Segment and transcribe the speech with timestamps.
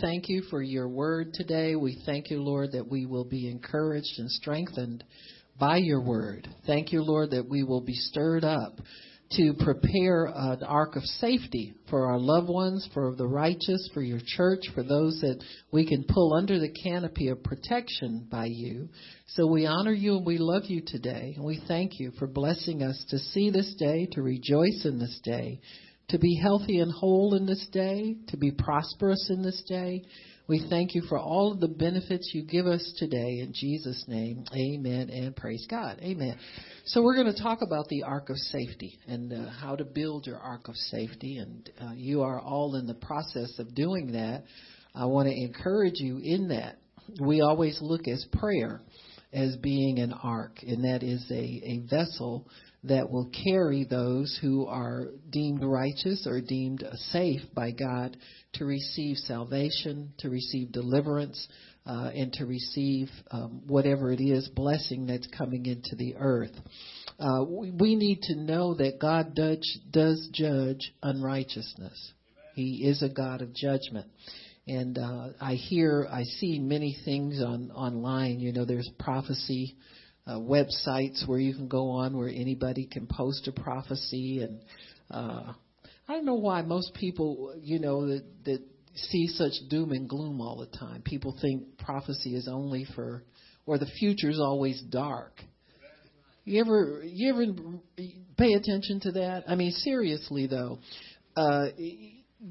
[0.00, 1.74] Thank you for your word today.
[1.74, 5.04] We thank you, Lord, that we will be encouraged and strengthened
[5.58, 6.48] by your word.
[6.66, 8.78] Thank you, Lord, that we will be stirred up
[9.32, 14.20] to prepare an ark of safety for our loved ones, for the righteous, for your
[14.24, 18.88] church, for those that we can pull under the canopy of protection by you.
[19.28, 21.32] So we honor you and we love you today.
[21.36, 25.18] And we thank you for blessing us to see this day, to rejoice in this
[25.24, 25.60] day,
[26.08, 30.04] to be healthy and whole in this day, to be prosperous in this day.
[30.48, 33.40] We thank you for all of the benefits you give us today.
[33.40, 35.98] In Jesus' name, amen and praise God.
[36.00, 36.38] Amen.
[36.84, 40.26] So we're going to talk about the ark of safety and uh, how to build
[40.26, 41.38] your ark of safety.
[41.38, 44.44] And uh, you are all in the process of doing that.
[44.94, 46.78] I want to encourage you in that.
[47.20, 48.82] We always look as prayer
[49.32, 52.46] as being an ark, and that is a, a vessel
[52.88, 58.16] that will carry those who are deemed righteous or deemed safe by God
[58.54, 61.48] to receive salvation, to receive deliverance,
[61.86, 66.54] uh, and to receive um, whatever it is blessing that's coming into the earth.
[67.18, 72.12] Uh, we, we need to know that God does, does judge unrighteousness.
[72.54, 74.06] He is a God of judgment.
[74.66, 78.40] And uh, I hear, I see many things on online.
[78.40, 79.76] You know, there's prophecy
[80.26, 84.60] uh, websites where you can go on where anybody can post a prophecy and
[85.10, 85.52] uh
[86.08, 88.60] I don't know why most people, you know, that that
[88.94, 91.02] see such doom and gloom all the time.
[91.02, 93.24] People think prophecy is only for
[93.66, 95.42] or the future is always dark.
[96.44, 97.44] You ever you ever
[98.36, 99.44] pay attention to that?
[99.48, 100.78] I mean seriously though.
[101.36, 101.68] Uh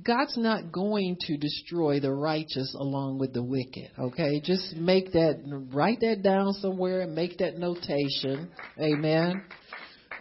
[0.03, 3.91] God's not going to destroy the righteous along with the wicked.
[3.99, 5.41] Okay, just make that,
[5.73, 8.49] write that down somewhere and make that notation.
[8.79, 9.43] Amen.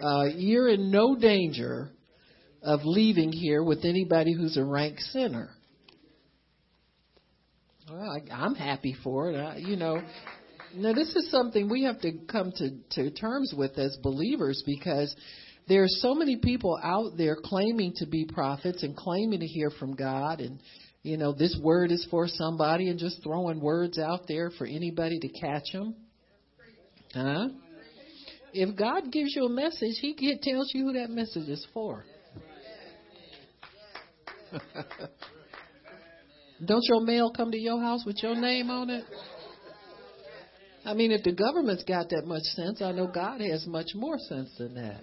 [0.02, 1.90] Uh, you're in no danger
[2.62, 5.50] of leaving here with anybody who's a rank sinner.
[7.90, 9.36] Well, I, I'm happy for it.
[9.36, 10.02] I, you know,
[10.74, 15.14] now this is something we have to come to, to terms with as believers because
[15.66, 19.70] there are so many people out there claiming to be prophets and claiming to hear
[19.70, 20.60] from God and
[21.02, 25.18] you know this word is for somebody and just throwing words out there for anybody
[25.20, 25.94] to catch them.
[27.12, 27.48] Huh?
[28.52, 32.04] If God gives you a message, he tells you who that message is for.
[36.64, 39.04] Don't your mail come to your house with your name on it?
[40.84, 44.18] I mean, if the government's got that much sense, I know God has much more
[44.18, 45.00] sense than that.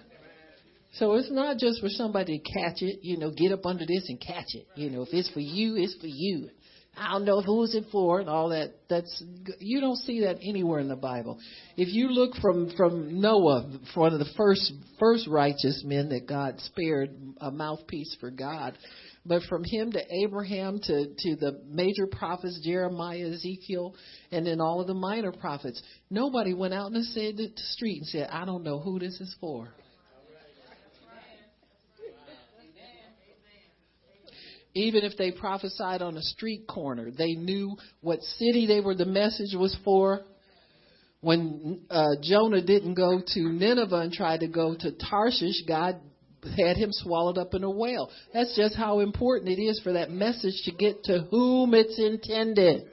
[0.92, 4.08] So it's not just for somebody to catch it, you know, get up under this
[4.08, 4.66] and catch it.
[4.74, 6.50] You know, if it's for you, it's for you.
[6.94, 8.74] I don't know who's it for and all that.
[8.90, 9.24] That's
[9.58, 11.38] you don't see that anywhere in the Bible.
[11.78, 16.60] If you look from from Noah, one of the first first righteous men that God
[16.60, 18.76] spared, a mouthpiece for God,
[19.24, 23.94] but from him to Abraham to to the major prophets Jeremiah, Ezekiel,
[24.30, 28.06] and then all of the minor prophets, nobody went out in the, the street and
[28.06, 29.72] said, "I don't know who this is for."
[34.74, 39.04] Even if they prophesied on a street corner, they knew what city they were, the
[39.04, 40.20] message was for.
[41.20, 46.00] When uh, Jonah didn't go to Nineveh and tried to go to Tarshish, God
[46.56, 48.10] had him swallowed up in a whale.
[48.34, 52.86] That's just how important it is for that message to get to whom it's intended.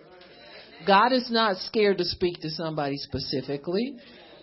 [0.86, 3.98] God is not scared to speak to somebody specifically.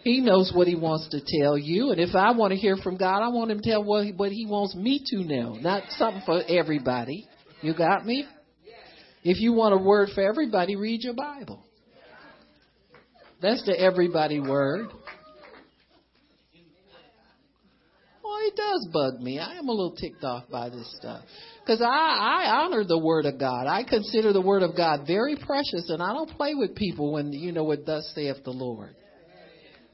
[0.07, 1.91] He knows what he wants to tell you.
[1.91, 4.31] And if I want to hear from God, I want him to tell what, what
[4.31, 7.27] he wants me to know, not something for everybody.
[7.61, 8.25] You got me?
[9.25, 11.65] If you want a word for everybody, read your Bible.
[13.43, 14.91] That's the everybody word.
[18.23, 19.41] Well, it does bug me.
[19.41, 21.25] I am a little ticked off by this stuff.
[21.65, 23.67] Because I, I honor the Word of God.
[23.67, 27.33] I consider the Word of God very precious, and I don't play with people when,
[27.33, 28.95] you know, what thus saith the Lord.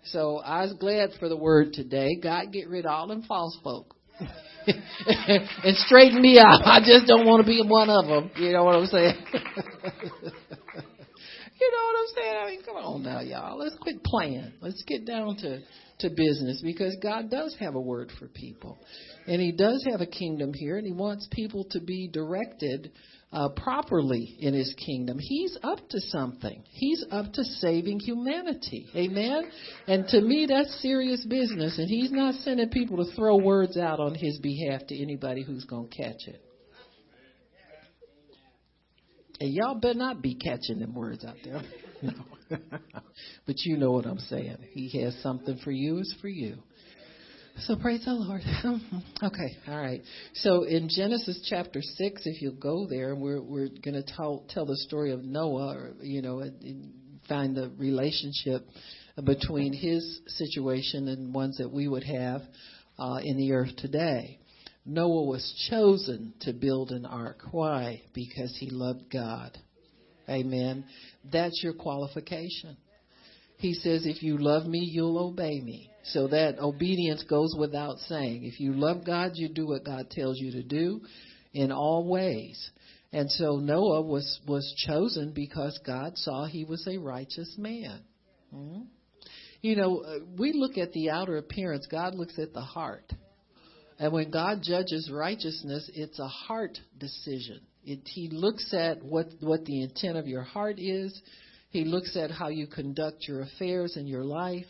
[0.05, 2.17] So I was glad for the word today.
[2.21, 3.95] God, get rid of all them false folk.
[4.67, 6.63] and straighten me out.
[6.65, 8.31] I just don't want to be one of them.
[8.37, 9.15] You know what I'm saying?
[9.33, 9.43] you
[11.71, 12.37] know what I'm saying?
[12.37, 13.59] I mean, come on now, y'all.
[13.59, 14.53] Let's quit playing.
[14.61, 15.61] Let's get down to
[16.01, 18.79] to business because God does have a word for people,
[19.27, 22.91] and He does have a kingdom here, and He wants people to be directed
[23.33, 25.19] uh, properly in his kingdom.
[25.19, 26.63] He's up to something.
[26.71, 28.87] He's up to saving humanity.
[28.95, 29.51] Amen?
[29.87, 31.79] And to me, that's serious business.
[31.79, 35.65] And he's not sending people to throw words out on his behalf to anybody who's
[35.65, 36.43] going to catch it.
[39.41, 41.63] And y'all better not be catching them words out there.
[42.05, 42.11] No.
[43.47, 44.57] but you know what I'm saying.
[44.73, 46.57] He has something for you, it's for you.
[47.59, 48.41] So praise the Lord.
[49.23, 50.01] okay, all right.
[50.35, 54.67] So in Genesis chapter six, if you go there, we're we're going to tell tell
[54.67, 56.93] the story of Noah, or you know, and
[57.29, 58.67] find the relationship
[59.25, 62.43] between his situation and ones that we would have
[62.99, 64.39] uh, in the earth today.
[64.85, 67.43] Noah was chosen to build an ark.
[67.53, 68.03] Why?
[68.15, 69.57] Because he loved God.
[70.29, 70.85] Amen.
[71.31, 72.77] That's your qualification.
[73.59, 75.92] He says, if you love me, you'll obey me.
[76.05, 78.45] So that obedience goes without saying.
[78.45, 81.01] If you love God, you do what God tells you to do
[81.53, 82.71] in all ways.
[83.13, 88.01] And so Noah was, was chosen because God saw he was a righteous man.
[88.55, 88.83] Mm-hmm.
[89.61, 93.13] You know, uh, we look at the outer appearance, God looks at the heart.
[93.99, 97.61] And when God judges righteousness, it's a heart decision.
[97.85, 101.21] It, he looks at what, what the intent of your heart is.
[101.71, 104.67] He looks at how you conduct your affairs in your life.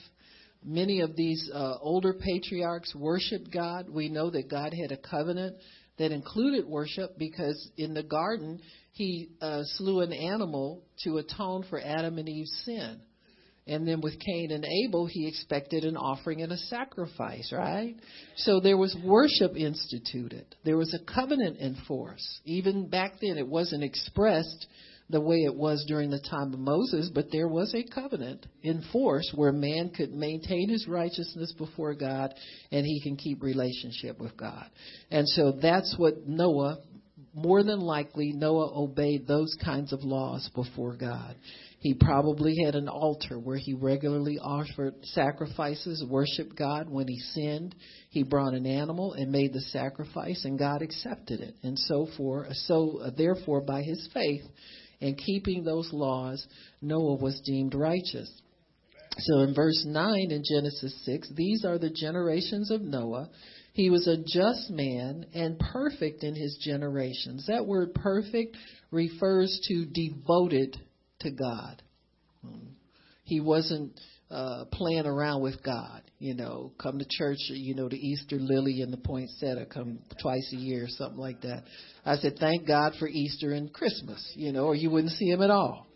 [0.64, 3.88] Many of these uh, older patriarchs worshiped God.
[3.88, 5.56] We know that God had a covenant
[5.98, 8.60] that included worship because in the garden
[8.92, 13.00] he uh, slew an animal to atone for Adam and Eve's sin.
[13.66, 17.94] And then with Cain and Abel, he expected an offering and a sacrifice, right?
[18.36, 20.56] So there was worship instituted.
[20.64, 22.40] There was a covenant in force.
[22.44, 24.66] Even back then, it wasn't expressed
[25.10, 28.82] the way it was during the time of Moses, but there was a covenant in
[28.92, 32.34] force where man could maintain his righteousness before God
[32.70, 34.66] and he can keep relationship with God.
[35.10, 36.78] And so that's what Noah,
[37.34, 41.36] more than likely, Noah obeyed those kinds of laws before God.
[41.82, 46.88] He probably had an altar where he regularly offered sacrifices, worshiped God.
[46.88, 47.74] When he sinned,
[48.08, 51.56] he brought an animal and made the sacrifice, and God accepted it.
[51.64, 54.42] And so for so therefore, by his faith,
[55.02, 56.46] and keeping those laws,
[56.80, 58.30] Noah was deemed righteous.
[59.18, 63.28] So in verse 9 in Genesis 6, these are the generations of Noah.
[63.74, 67.46] He was a just man and perfect in his generations.
[67.46, 68.56] That word perfect
[68.90, 70.78] refers to devoted
[71.20, 71.82] to God.
[72.44, 72.68] Hmm.
[73.24, 73.98] He wasn't
[74.32, 76.00] uh, playing around with God.
[76.18, 80.50] You know, come to church, you know, the Easter lily and the poinsettia come twice
[80.54, 81.64] a year, something like that.
[82.06, 85.42] I said, thank God for Easter and Christmas, you know, or you wouldn't see him
[85.42, 85.86] at all.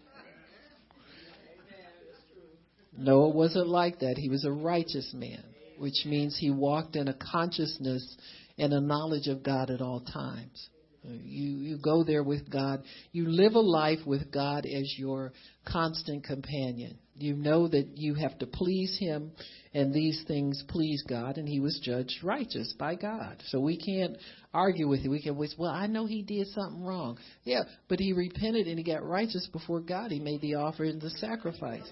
[2.99, 4.17] Noah wasn't like that.
[4.19, 5.43] He was a righteous man,
[5.79, 8.17] which means he walked in a consciousness
[8.59, 10.69] and a knowledge of God at all times.
[11.05, 12.83] You you go there with God.
[13.13, 15.33] You live a life with God as your
[15.65, 16.99] constant companion.
[17.19, 19.33] You know that you have to please Him,
[19.73, 23.43] and these things please God, and He was judged righteous by God.
[23.49, 24.17] So we can't
[24.53, 25.09] argue with it.
[25.09, 27.19] We can, well, I know He did something wrong.
[27.45, 30.11] Yeah, but He repented and He got righteous before God.
[30.11, 31.89] He made the offer and the sacrifice.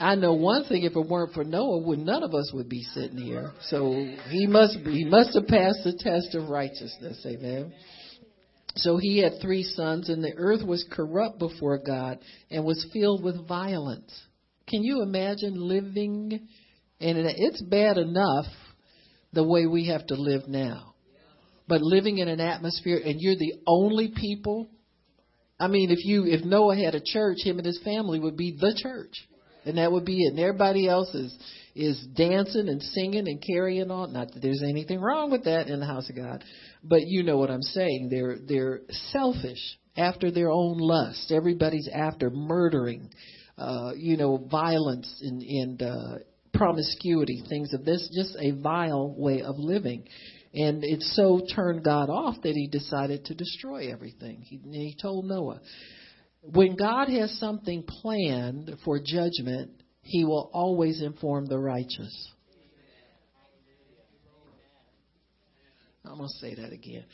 [0.00, 2.82] I know one thing: if it weren't for Noah, would none of us would be
[2.82, 3.52] sitting here.
[3.62, 3.92] So
[4.28, 7.24] he must he must have passed the test of righteousness.
[7.26, 7.72] Amen.
[8.74, 12.18] So he had three sons, and the earth was corrupt before God
[12.50, 14.10] and was filled with violence.
[14.68, 16.48] Can you imagine living?
[17.00, 18.46] And it's bad enough
[19.32, 20.94] the way we have to live now.
[21.68, 24.68] But living in an atmosphere and you're the only people.
[25.58, 28.56] I mean, if you if Noah had a church, him and his family would be
[28.58, 29.14] the church.
[29.64, 30.30] And that would be it.
[30.30, 31.36] And everybody else is
[31.74, 34.12] is dancing and singing and carrying on.
[34.12, 36.44] Not that there's anything wrong with that in the house of God.
[36.82, 38.08] But you know what I'm saying.
[38.10, 38.80] They're they're
[39.12, 41.30] selfish after their own lust.
[41.30, 43.10] Everybody's after murdering,
[43.58, 46.18] uh, you know, violence and, and uh,
[46.54, 48.08] promiscuity, things of this.
[48.14, 50.04] Just a vile way of living.
[50.54, 54.42] And it so turned God off that he decided to destroy everything.
[54.42, 55.60] He, he told Noah,
[56.42, 59.70] when God has something planned for judgment,
[60.02, 62.32] he will always inform the righteous.
[66.04, 67.04] I'm going to say that again.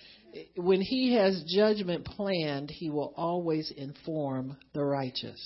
[0.57, 5.39] When he has judgment planned, he will always inform the righteous.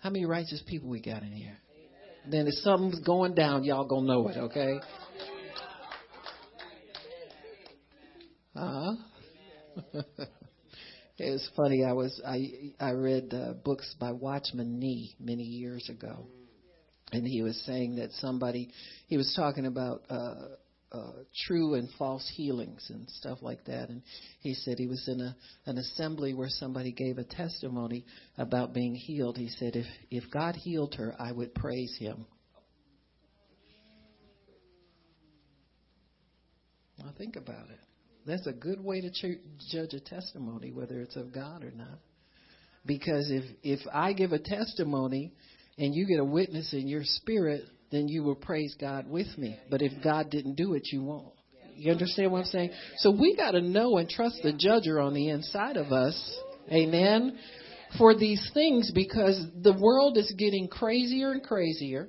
[0.00, 1.58] How many righteous people we got in here?
[2.30, 4.80] Then if something's going down, y'all gonna know it, okay?
[8.52, 8.96] Uh
[9.94, 10.02] huh.
[11.16, 11.84] it's funny.
[11.84, 16.26] I was I I read uh, books by Watchman Nee many years ago,
[17.12, 18.70] and he was saying that somebody
[19.06, 20.34] he was talking about uh,
[20.92, 21.12] uh,
[21.46, 23.88] true and false healings and stuff like that.
[23.88, 24.02] And
[24.40, 28.04] he said he was in a an assembly where somebody gave a testimony
[28.36, 29.36] about being healed.
[29.36, 32.26] He said if if God healed her, I would praise Him.
[36.98, 37.78] Now think about it.
[38.26, 41.98] That's a good way to ch- judge a testimony, whether it's of God or not.
[42.84, 45.32] Because if if I give a testimony
[45.78, 49.58] and you get a witness in your spirit then you will praise God with me.
[49.70, 51.34] But if God didn't do it, you won't.
[51.74, 52.70] You understand what I'm saying?
[52.98, 56.38] So we got to know and trust the judger on the inside of us.
[56.70, 57.38] Amen.
[57.98, 62.08] For these things because the world is getting crazier and crazier.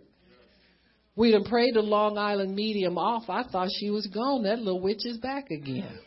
[1.16, 3.30] We done prayed the Long Island medium off.
[3.30, 4.44] I thought she was gone.
[4.44, 6.00] That little witch is back again.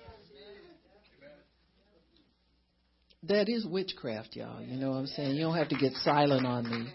[3.25, 4.63] That is witchcraft, y'all.
[4.63, 5.37] You know what I'm saying?
[5.37, 6.93] You don't have to get silent on me.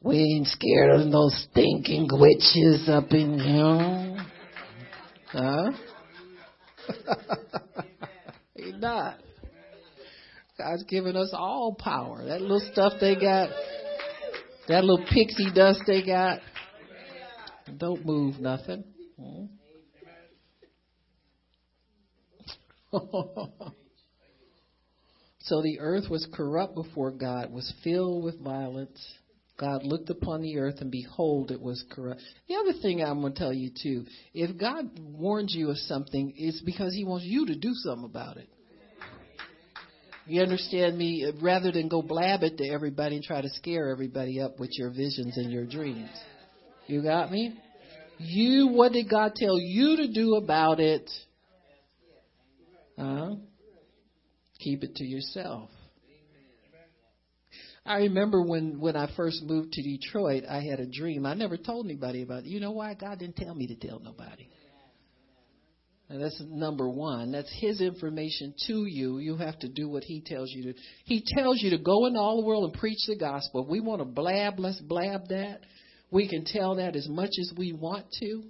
[0.00, 4.26] We ain't scared of those stinking witches up in here.
[5.32, 5.72] Huh?
[8.58, 9.18] Ain't not.
[10.56, 12.24] God's given us all power.
[12.24, 13.50] That little stuff they got,
[14.68, 16.40] that little pixie dust they got,
[17.76, 18.84] don't move nothing.
[25.40, 28.98] so the earth was corrupt before God, was filled with violence.
[29.58, 32.22] God looked upon the earth and behold, it was corrupt.
[32.48, 36.32] The other thing I'm going to tell you too, if God warns you of something,
[36.36, 38.48] it's because He wants you to do something about it.
[40.26, 41.32] You understand me?
[41.42, 44.90] Rather than go blab it to everybody and try to scare everybody up with your
[44.90, 46.10] visions and your dreams.
[46.86, 47.58] You got me?
[48.18, 51.10] You, what did God tell you to do about it?
[52.98, 53.36] Huh?
[54.60, 55.70] Keep it to yourself.
[57.88, 61.24] I remember when when I first moved to Detroit, I had a dream.
[61.24, 62.46] I never told anybody about it.
[62.46, 62.92] You know why?
[62.92, 64.46] God didn't tell me to tell nobody.
[66.10, 67.32] And that's number one.
[67.32, 69.18] That's His information to you.
[69.18, 70.78] You have to do what He tells you to.
[71.04, 73.64] He tells you to go into all the world and preach the gospel.
[73.64, 75.60] If we want to blab, let's blab that.
[76.10, 78.42] We can tell that as much as we want to.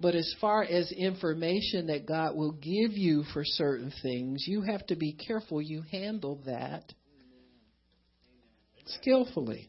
[0.00, 4.84] But as far as information that God will give you for certain things, you have
[4.88, 6.92] to be careful you handle that
[8.86, 9.68] skillfully.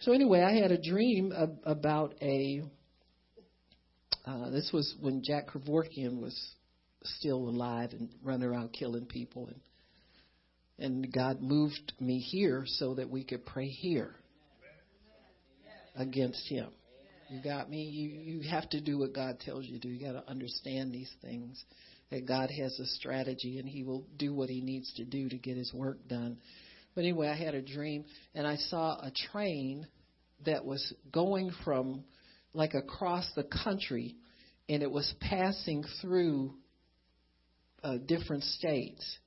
[0.00, 2.62] So anyway, I had a dream ab- about a.
[4.24, 6.36] Uh, this was when Jack Kevorkian was
[7.02, 9.60] still alive and running around killing people, and
[10.78, 14.14] and God moved me here so that we could pray here
[15.96, 16.68] against him.
[17.28, 17.82] You got me?
[17.82, 19.88] You you have to do what God tells you to do.
[19.88, 21.62] You got to understand these things.
[22.10, 25.36] That God has a strategy and He will do what He needs to do to
[25.36, 26.38] get His work done.
[26.98, 29.86] But anyway, I had a dream and I saw a train
[30.44, 32.02] that was going from
[32.52, 34.16] like across the country
[34.68, 36.54] and it was passing through
[37.84, 39.18] uh, different states.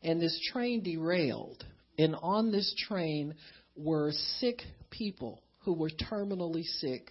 [0.00, 1.64] And this train derailed.
[1.98, 3.34] And on this train
[3.74, 7.10] were sick people who were terminally sick.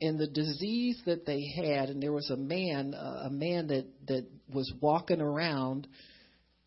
[0.00, 3.86] And the disease that they had, and there was a man, uh, a man that
[4.08, 5.86] that was walking around,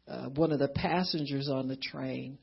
[0.08, 2.38] uh, one of the passengers on the train,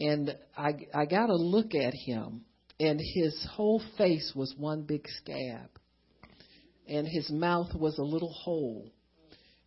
[0.00, 2.44] and I I got to look at him,
[2.78, 5.70] and his whole face was one big scab,
[6.86, 8.90] and his mouth was a little hole,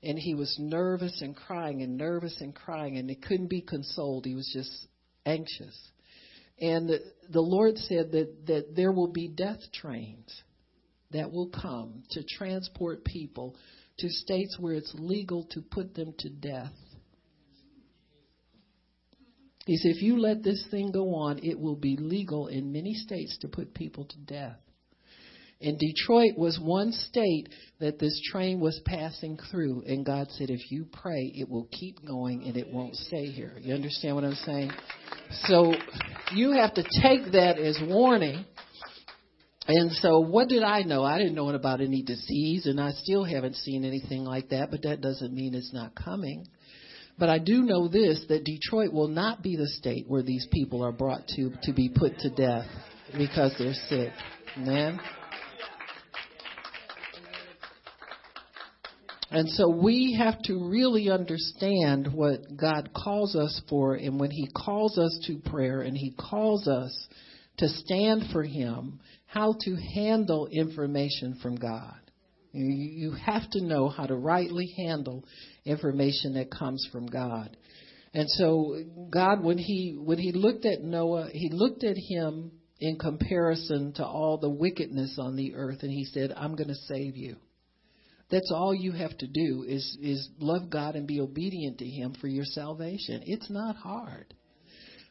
[0.04, 4.26] and he was nervous and crying and nervous and crying, and he couldn't be consoled.
[4.26, 4.88] He was just
[5.26, 5.78] anxious,
[6.60, 10.44] and the, the Lord said that that there will be death trains
[11.12, 13.56] that will come to transport people
[13.98, 16.72] to states where it's legal to put them to death
[19.70, 22.94] he said, if you let this thing go on, it will be legal in many
[22.94, 24.58] states to put people to death.
[25.62, 27.50] And Detroit was one state
[27.80, 29.84] that this train was passing through.
[29.86, 33.54] And God said, if you pray, it will keep going and it won't stay here.
[33.60, 34.72] You understand what I'm saying?
[35.44, 35.74] So
[36.34, 38.46] you have to take that as warning.
[39.68, 41.04] And so what did I know?
[41.04, 44.84] I didn't know about any disease and I still haven't seen anything like that, but
[44.84, 46.48] that doesn't mean it's not coming.
[47.20, 50.84] But I do know this that Detroit will not be the state where these people
[50.84, 52.66] are brought to to be put to death
[53.18, 54.14] because they're sick.
[54.58, 55.00] Amen.
[59.32, 64.50] And so we have to really understand what God calls us for, and when He
[64.56, 67.08] calls us to prayer and He calls us
[67.58, 72.00] to stand for Him, how to handle information from God.
[72.52, 75.24] You have to know how to rightly handle
[75.70, 77.56] information that comes from God.
[78.14, 82.98] And so God when he when he looked at Noah, he looked at him in
[82.98, 87.16] comparison to all the wickedness on the earth and he said, "I'm going to save
[87.16, 87.36] you."
[88.32, 92.16] That's all you have to do is is love God and be obedient to him
[92.20, 93.24] for your salvation.
[93.26, 94.34] It's not hard.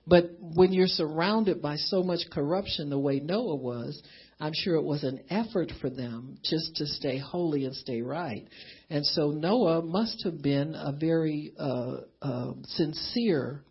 [0.07, 4.03] But when you're surrounded by so much corruption the way Noah was,
[4.41, 8.47] I'm sure it was an effort for them just to stay holy and stay right.
[8.89, 13.65] And so Noah must have been a very uh, uh, sincere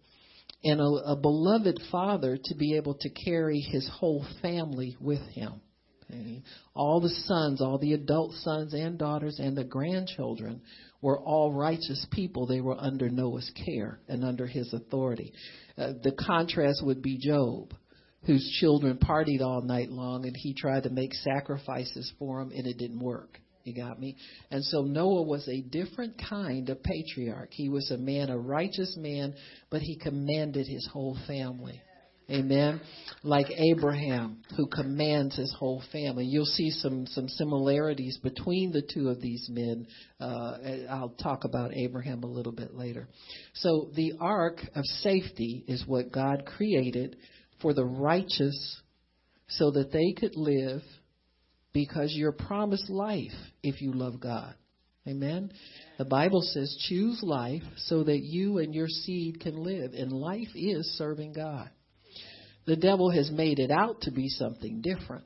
[0.63, 5.61] and a, a beloved father to be able to carry his whole family with him.
[6.09, 6.43] Okay?
[6.73, 10.61] All the sons, all the adult sons and daughters, and the grandchildren
[11.01, 12.45] were all righteous people.
[12.45, 15.33] They were under Noah's care and under his authority.
[15.77, 17.73] Uh, the contrast would be Job,
[18.27, 22.67] whose children partied all night long, and he tried to make sacrifices for them, and
[22.67, 23.39] it didn't work.
[23.63, 24.15] You got me?
[24.51, 27.49] And so Noah was a different kind of patriarch.
[27.51, 29.33] He was a man, a righteous man,
[29.69, 31.81] but he commanded his whole family.
[32.29, 32.81] Amen.
[33.23, 36.25] Like Abraham, who commands his whole family.
[36.25, 39.87] You'll see some some similarities between the two of these men.
[40.19, 40.57] Uh,
[40.89, 43.07] I'll talk about Abraham a little bit later.
[43.53, 47.15] So the ark of safety is what God created
[47.61, 48.81] for the righteous,
[49.47, 50.81] so that they could live
[51.73, 53.31] because you're promised life
[53.63, 54.55] if you love God.
[55.07, 55.51] Amen.
[55.97, 59.93] The Bible says, choose life so that you and your seed can live.
[59.93, 61.69] And life is serving God.
[62.65, 65.23] The devil has made it out to be something different.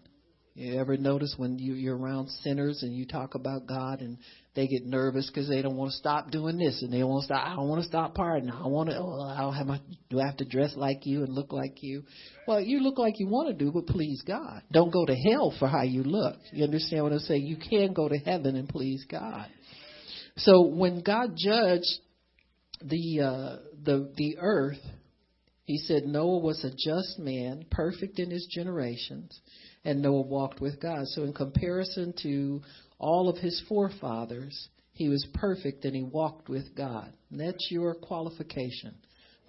[0.54, 4.18] You ever notice when you, you're around sinners and you talk about God and
[4.54, 7.26] they get nervous because they don't want to stop doing this and they want to
[7.26, 7.48] stop.
[7.48, 8.52] I don't want to stop partying.
[8.52, 8.98] I want to.
[8.98, 9.80] Oh, I don't have
[10.10, 12.04] do I have to dress like you and look like you?
[12.48, 14.62] Well, you look like you want to do, but please God.
[14.72, 16.36] Don't go to hell for how you look.
[16.52, 17.46] You understand what I'm saying?
[17.46, 19.48] You can go to heaven and please God.
[20.36, 22.00] So when God judged
[22.82, 24.84] the uh, the the earth,
[25.64, 29.40] He said Noah was a just man, perfect in his generations,
[29.86, 31.06] and Noah walked with God.
[31.08, 32.62] So in comparison to
[33.02, 37.12] all of his forefathers, he was perfect and he walked with God.
[37.32, 38.96] And that's your qualification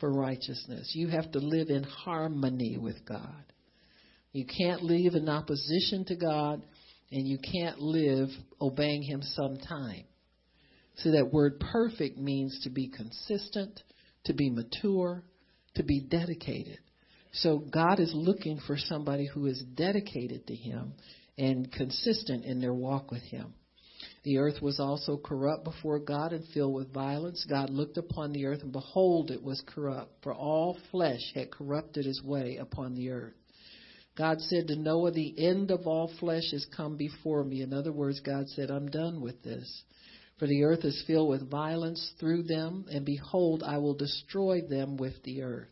[0.01, 0.93] for righteousness.
[0.95, 3.45] You have to live in harmony with God.
[4.33, 6.63] You can't live in opposition to God,
[7.11, 8.31] and you can't live
[8.61, 10.05] obeying Him sometime.
[10.97, 13.83] So that word perfect means to be consistent,
[14.25, 15.23] to be mature,
[15.75, 16.79] to be dedicated.
[17.33, 20.95] So God is looking for somebody who is dedicated to Him
[21.39, 23.55] and consistent in their walk with Him.
[24.25, 27.45] The earth was also corrupt before God and filled with violence.
[27.49, 32.05] God looked upon the earth, and behold, it was corrupt, for all flesh had corrupted
[32.05, 33.35] his way upon the earth.
[34.17, 37.63] God said to Noah, The end of all flesh has come before me.
[37.63, 39.83] In other words, God said, I'm done with this.
[40.39, 44.97] For the earth is filled with violence through them, and behold, I will destroy them
[44.97, 45.69] with the earth.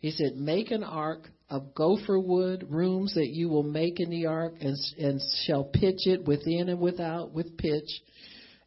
[0.00, 4.26] He said, Make an ark of gopher wood, rooms that you will make in the
[4.26, 7.88] ark, and, and shall pitch it within and without with pitch.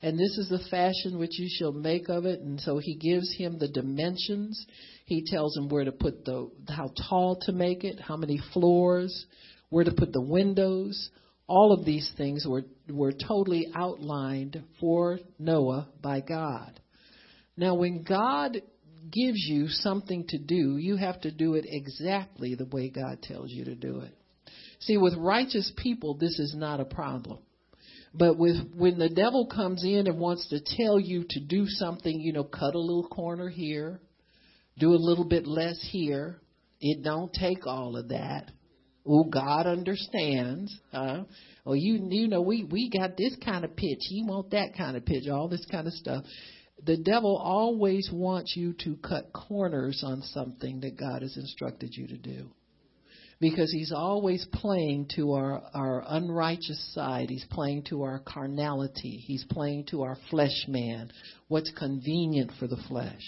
[0.02, 2.40] And this is the fashion which you shall make of it.
[2.42, 4.66] And so he gives him the dimensions.
[5.06, 9.26] He tells him where to put the, how tall to make it, how many floors,
[9.70, 11.10] where to put the windows.
[11.48, 16.80] All of these things were, were totally outlined for Noah by God.
[17.56, 18.62] Now, when God
[19.12, 23.52] gives you something to do, you have to do it exactly the way God tells
[23.52, 24.14] you to do it.
[24.80, 27.40] See, with righteous people, this is not a problem.
[28.14, 32.20] But with when the devil comes in and wants to tell you to do something,
[32.20, 34.00] you know, cut a little corner here,
[34.80, 36.40] do a little bit less here,
[36.80, 38.52] it don't take all of that.
[39.06, 40.76] Oh, God understands.
[40.92, 41.24] Uh,
[41.66, 44.00] oh, you you know we we got this kind of pitch.
[44.10, 45.28] You want that kind of pitch.
[45.30, 46.24] All this kind of stuff
[46.84, 52.08] the devil always wants you to cut corners on something that God has instructed you
[52.08, 52.50] to do.
[53.40, 57.30] Because he's always playing to our, our unrighteous side.
[57.30, 59.18] He's playing to our carnality.
[59.18, 61.12] He's playing to our flesh man,
[61.48, 63.22] what's convenient for the flesh.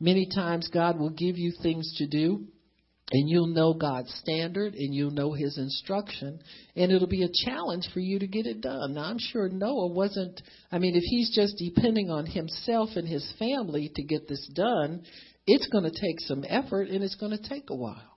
[0.00, 2.46] Many times God will give you things to do
[3.12, 6.40] and you'll know God's standard and you'll know his instruction
[6.74, 8.94] and it'll be a challenge for you to get it done.
[8.94, 10.40] Now I'm sure Noah wasn't
[10.72, 15.02] I mean if he's just depending on himself and his family to get this done,
[15.46, 18.14] it's going to take some effort and it's going to take a while.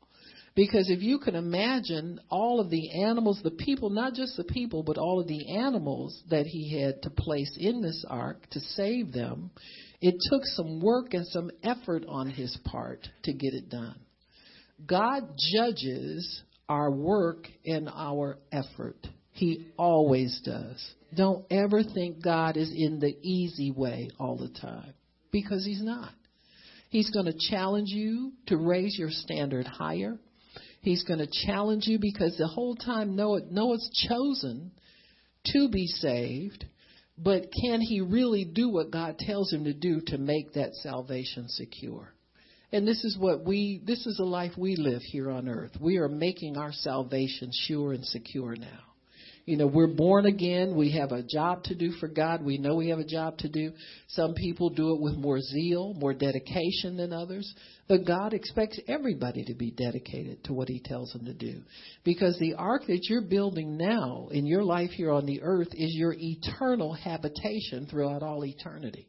[0.55, 4.81] Because if you can imagine all of the animals, the people, not just the people,
[4.81, 9.11] but all of the animals that he had to place in this ark to save
[9.11, 9.51] them,
[10.01, 13.99] it took some work and some effort on his part to get it done.
[14.85, 19.07] God judges our work and our effort.
[19.31, 20.83] He always does.
[21.15, 24.93] Don't ever think God is in the easy way all the time
[25.31, 26.11] because He's not.
[26.89, 30.17] He's going to challenge you to raise your standard higher.
[30.81, 34.71] He's going to challenge you because the whole time Noah, Noah's chosen
[35.47, 36.65] to be saved,
[37.17, 41.49] but can he really do what God tells him to do to make that salvation
[41.49, 42.13] secure?
[42.71, 45.71] And this is what we, this is the life we live here on earth.
[45.79, 48.79] We are making our salvation sure and secure now.
[49.47, 50.75] You know, we're born again.
[50.75, 52.43] We have a job to do for God.
[52.43, 53.71] We know we have a job to do.
[54.09, 57.55] Some people do it with more zeal, more dedication than others.
[57.87, 61.61] But God expects everybody to be dedicated to what He tells them to do.
[62.03, 65.95] Because the ark that you're building now in your life here on the earth is
[65.95, 69.07] your eternal habitation throughout all eternity.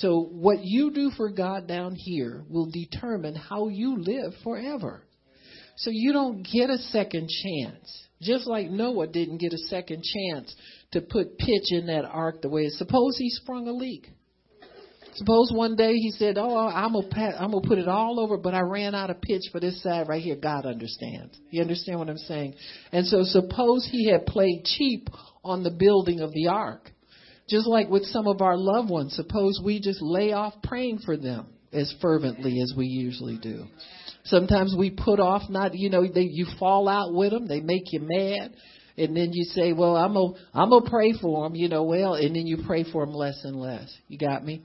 [0.00, 5.02] So what you do for God down here will determine how you live forever.
[5.76, 8.06] So you don't get a second chance.
[8.20, 10.54] Just like Noah didn't get a second chance
[10.92, 14.08] to put pitch in that ark the way it's suppose he sprung a leak.
[15.14, 18.52] Suppose one day he said, "Oh, I'm gonna I'm gonna put it all over, but
[18.52, 21.38] I ran out of pitch for this side right here." God understands.
[21.50, 22.54] You understand what I'm saying?
[22.92, 25.08] And so suppose he had played cheap
[25.42, 26.92] on the building of the ark.
[27.48, 31.16] Just like with some of our loved ones, suppose we just lay off praying for
[31.16, 33.66] them as fervently as we usually do.
[34.24, 37.92] Sometimes we put off not, you know, they, you fall out with them, they make
[37.92, 38.52] you mad,
[38.98, 41.84] and then you say, "Well, I'm gonna I'm gonna pray for them," you know.
[41.84, 43.94] Well, and then you pray for them less and less.
[44.08, 44.62] You got me?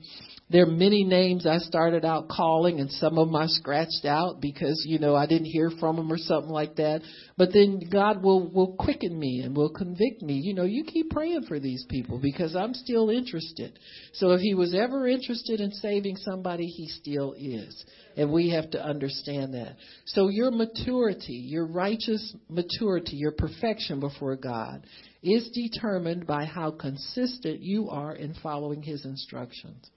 [0.52, 4.42] There are many names I started out calling, and some of them I scratched out
[4.42, 7.00] because you know I didn't hear from them or something like that.
[7.38, 10.34] But then God will will quicken me and will convict me.
[10.34, 13.78] You know, you keep praying for these people because I'm still interested.
[14.12, 17.84] So if He was ever interested in saving somebody, He still is,
[18.18, 19.76] and we have to understand that.
[20.04, 24.86] So your maturity, your righteous maturity, your perfection before God
[25.22, 29.88] is determined by how consistent you are in following His instructions.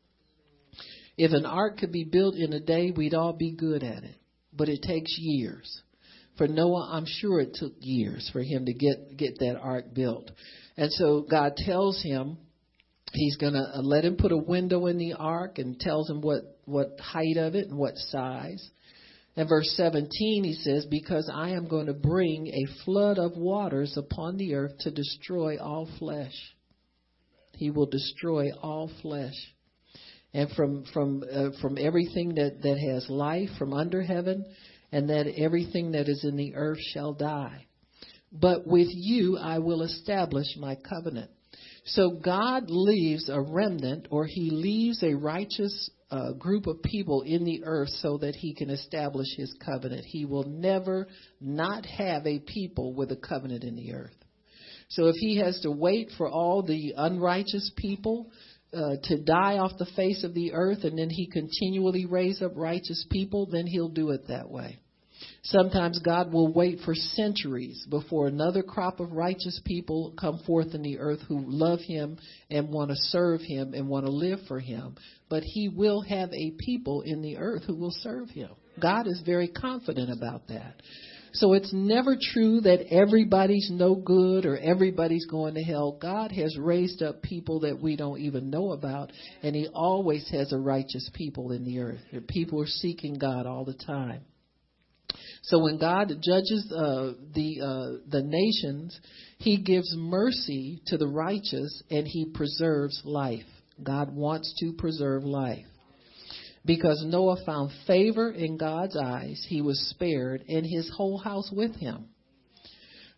[1.17, 4.15] If an ark could be built in a day, we'd all be good at it.
[4.53, 5.81] But it takes years.
[6.37, 10.31] For Noah, I'm sure it took years for him to get get that ark built.
[10.75, 12.37] And so God tells him
[13.13, 16.19] he's going to uh, let him put a window in the ark and tells him
[16.19, 18.69] what what height of it and what size.
[19.37, 23.95] And verse 17 he says, "Because I am going to bring a flood of waters
[23.95, 26.35] upon the earth to destroy all flesh."
[27.53, 29.54] He will destroy all flesh
[30.35, 34.45] and from from uh, from everything that that has life from under heaven
[34.91, 37.65] and that everything that is in the earth shall die.
[38.33, 41.31] But with you I will establish my covenant.
[41.85, 47.45] So God leaves a remnant or he leaves a righteous uh, group of people in
[47.45, 50.03] the earth so that he can establish his covenant.
[50.05, 51.07] He will never
[51.39, 54.15] not have a people with a covenant in the earth.
[54.89, 58.31] So if he has to wait for all the unrighteous people
[58.75, 62.51] uh, to die off the face of the earth and then he continually raise up
[62.55, 64.79] righteous people, then he'll do it that way.
[65.43, 70.81] Sometimes God will wait for centuries before another crop of righteous people come forth in
[70.81, 72.17] the earth who love him
[72.49, 74.95] and want to serve him and want to live for him.
[75.29, 78.49] But he will have a people in the earth who will serve him.
[78.81, 80.81] God is very confident about that.
[81.35, 85.97] So it's never true that everybody's no good or everybody's going to hell.
[86.01, 89.11] God has raised up people that we don't even know about,
[89.43, 91.99] and He always has a righteous people in the earth.
[92.27, 94.21] People are seeking God all the time.
[95.43, 98.99] So when God judges uh, the uh, the nations,
[99.37, 103.45] He gives mercy to the righteous and He preserves life.
[103.83, 105.65] God wants to preserve life.
[106.65, 111.75] Because Noah found favor in God's eyes, he was spared, and his whole house with
[111.75, 112.05] him.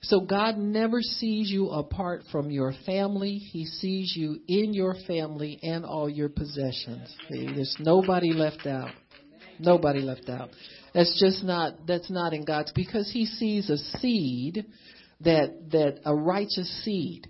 [0.02, 3.38] So God never sees you apart from your family.
[3.38, 7.16] He sees you in your family and all your possessions.
[7.30, 8.92] There's nobody left out.
[9.60, 10.50] Nobody left out.
[10.94, 14.66] That's just not that's not in God's because he sees a seed
[15.22, 17.30] that that a righteous seed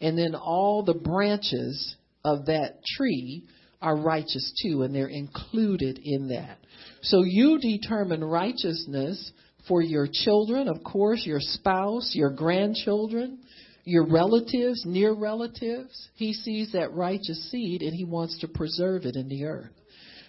[0.00, 3.44] and then all the branches of that tree
[3.86, 6.58] are righteous too, and they're included in that.
[7.02, 9.30] So you determine righteousness
[9.68, 13.38] for your children, of course, your spouse, your grandchildren,
[13.84, 16.08] your relatives, near relatives.
[16.16, 19.70] He sees that righteous seed and he wants to preserve it in the earth.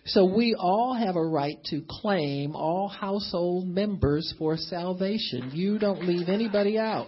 [0.05, 5.49] So we all have a right to claim all household members for salvation.
[5.51, 7.07] You don't leave anybody out.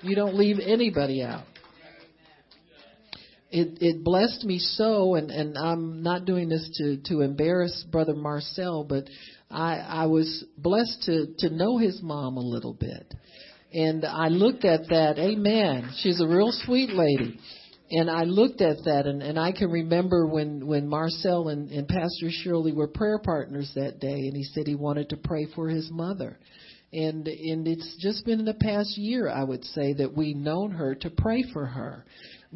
[0.00, 1.44] You don't leave anybody out
[3.54, 8.14] it it blessed me so and and I'm not doing this to to embarrass brother
[8.14, 9.04] Marcel but
[9.50, 13.14] I I was blessed to to know his mom a little bit.
[13.72, 17.38] And I looked at that amen she's a real sweet lady.
[17.90, 21.86] And I looked at that and and I can remember when when Marcel and and
[21.86, 25.68] Pastor Shirley were prayer partners that day and he said he wanted to pray for
[25.68, 26.40] his mother.
[26.92, 30.72] And and it's just been in the past year I would say that we've known
[30.72, 32.04] her to pray for her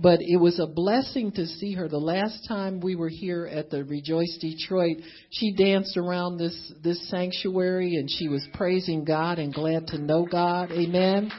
[0.00, 1.88] but it was a blessing to see her.
[1.88, 4.98] The last time we were here at the Rejoice Detroit,
[5.30, 10.24] she danced around this this sanctuary and she was praising God and glad to know
[10.24, 10.70] God.
[10.70, 11.30] Amen.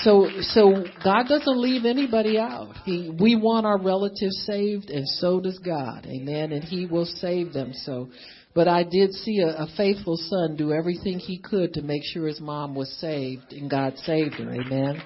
[0.00, 2.74] So, so God doesn't leave anybody out.
[2.84, 6.06] He, we want our relatives saved, and so does God.
[6.06, 6.52] Amen.
[6.52, 7.72] And He will save them.
[7.72, 8.10] So,
[8.54, 12.26] but I did see a, a faithful son do everything he could to make sure
[12.26, 14.52] his mom was saved, and God saved her.
[14.52, 15.02] Amen.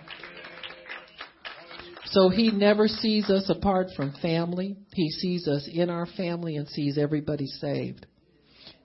[2.11, 4.77] So he never sees us apart from family.
[4.95, 8.07] He sees us in our family and sees everybody saved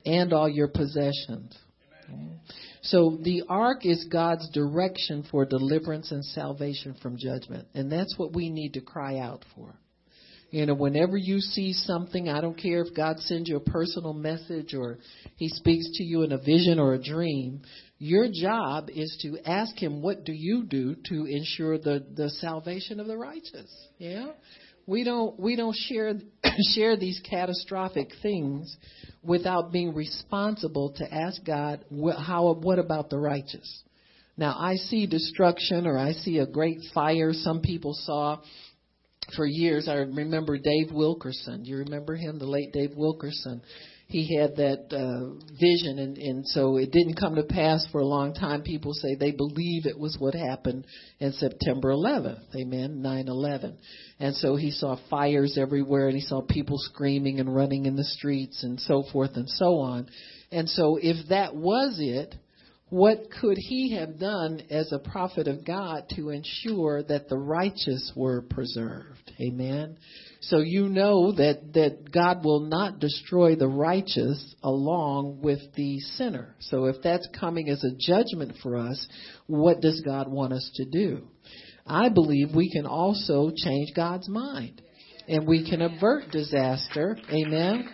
[0.05, 1.57] and all your possessions.
[2.81, 7.67] So the ark is God's direction for deliverance and salvation from judgment.
[7.73, 9.73] And that's what we need to cry out for.
[10.51, 14.13] You know, whenever you see something, I don't care if God sends you a personal
[14.13, 14.99] message or
[15.35, 17.63] He speaks to you in a vision or a dream,
[17.97, 22.99] your job is to ask him, what do you do to ensure the, the salvation
[22.99, 23.71] of the righteous?
[23.97, 24.31] Yeah?
[24.85, 26.13] We don't, we don't share,
[26.73, 28.75] share these catastrophic things
[29.23, 31.85] without being responsible to ask God,
[32.17, 33.83] how, what about the righteous?
[34.37, 38.41] Now, I see destruction or I see a great fire some people saw
[39.35, 39.87] for years.
[39.87, 41.63] I remember Dave Wilkerson.
[41.63, 43.61] You remember him, the late Dave Wilkerson?
[44.07, 48.05] He had that uh, vision, and, and so it didn't come to pass for a
[48.05, 48.61] long time.
[48.61, 50.85] People say they believe it was what happened
[51.19, 53.75] in September 11th, amen, 9/11,
[54.19, 58.03] and so he saw fires everywhere, and he saw people screaming and running in the
[58.03, 60.07] streets, and so forth and so on.
[60.51, 62.35] And so, if that was it,
[62.89, 68.11] what could he have done as a prophet of God to ensure that the righteous
[68.15, 69.24] were preserved?
[69.39, 69.97] Amen.
[70.41, 76.55] So you know that, that God will not destroy the righteous along with the sinner.
[76.59, 79.07] So if that's coming as a judgment for us,
[79.47, 81.27] what does God want us to do?
[81.85, 84.81] I believe we can also change God's mind
[85.27, 87.17] and we can avert disaster.
[87.29, 87.89] Amen.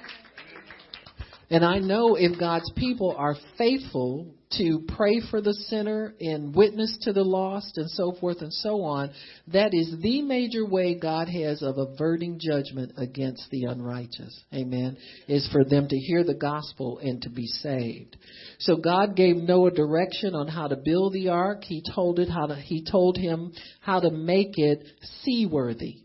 [1.50, 6.98] And I know if God's people are faithful to pray for the sinner and witness
[7.02, 9.12] to the lost and so forth and so on,
[9.48, 14.44] that is the major way God has of averting judgment against the unrighteous.
[14.54, 14.98] Amen.
[15.28, 18.18] Is for them to hear the gospel and to be saved.
[18.60, 21.64] So God gave Noah direction on how to build the ark.
[21.64, 24.84] He told it how to, he told him how to make it
[25.24, 25.98] seaworthy.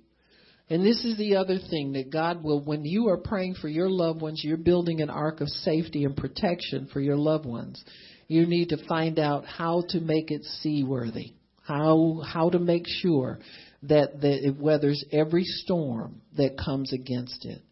[0.69, 3.89] And this is the other thing that God will, when you are praying for your
[3.89, 7.85] loved ones, you're building an ark of safety and protection for your loved ones
[8.29, 13.39] you need to find out how to make it seaworthy, how how to make sure
[13.83, 17.63] that, that it weathers every storm that comes against it.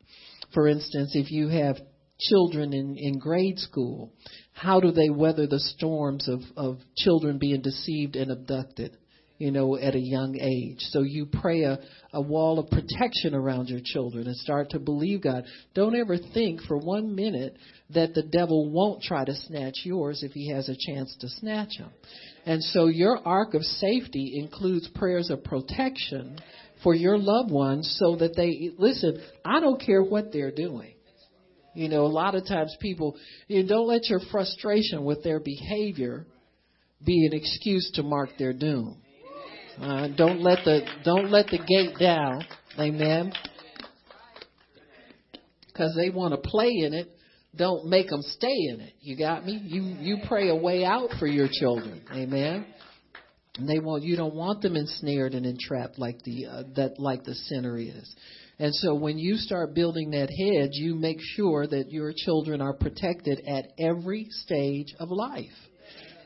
[0.52, 1.76] For instance, if you have
[2.20, 4.12] children in, in grade school,
[4.52, 8.96] how do they weather the storms of, of children being deceived and abducted?
[9.38, 10.78] You know, at a young age.
[10.78, 11.78] So you pray a,
[12.12, 15.44] a wall of protection around your children and start to believe God.
[15.74, 17.56] Don't ever think for one minute
[17.90, 21.78] that the devil won't try to snatch yours if he has a chance to snatch
[21.78, 21.90] them.
[22.46, 26.38] And so your ark of safety includes prayers of protection
[26.84, 30.94] for your loved ones so that they listen, I don't care what they're doing.
[31.74, 33.16] You know, a lot of times people,
[33.48, 36.24] you don't let your frustration with their behavior
[37.04, 38.98] be an excuse to mark their doom.
[39.80, 42.44] Uh, don't let the don't let the gate down,
[42.78, 43.32] amen.
[45.66, 47.10] Because they want to play in it,
[47.56, 48.94] don't make them stay in it.
[49.00, 49.60] You got me?
[49.64, 52.66] You you pray a way out for your children, amen.
[53.58, 57.24] And they want you don't want them ensnared and entrapped like the uh, that like
[57.24, 58.14] the sinner is.
[58.58, 62.72] And so when you start building that hedge, you make sure that your children are
[62.72, 65.50] protected at every stage of life,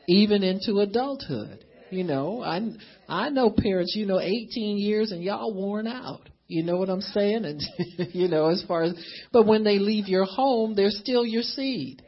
[0.07, 1.65] even into adulthood.
[1.91, 2.69] You know, I
[3.07, 6.29] I know parents, you know, 18 years and y'all worn out.
[6.47, 7.45] You know what I'm saying?
[7.45, 7.61] And
[8.13, 8.93] you know, as far as
[9.31, 12.01] but when they leave your home, they're still your seed.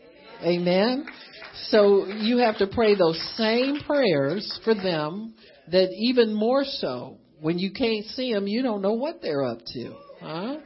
[0.44, 1.06] Amen.
[1.70, 5.36] So you have to pray those same prayers for them
[5.72, 9.60] that even more so when you can't see them, you don't know what they're up
[9.74, 9.96] to.
[10.20, 10.58] Huh?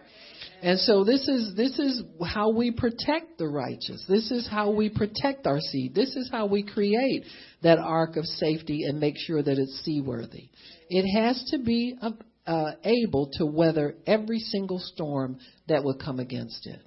[0.65, 4.03] And so this is this is how we protect the righteous.
[4.09, 5.93] This is how we protect our seed.
[5.93, 7.23] This is how we create
[7.61, 10.49] that ark of safety and make sure that it's seaworthy.
[10.89, 12.09] It has to be uh,
[12.47, 16.79] uh, able to weather every single storm that will come against it.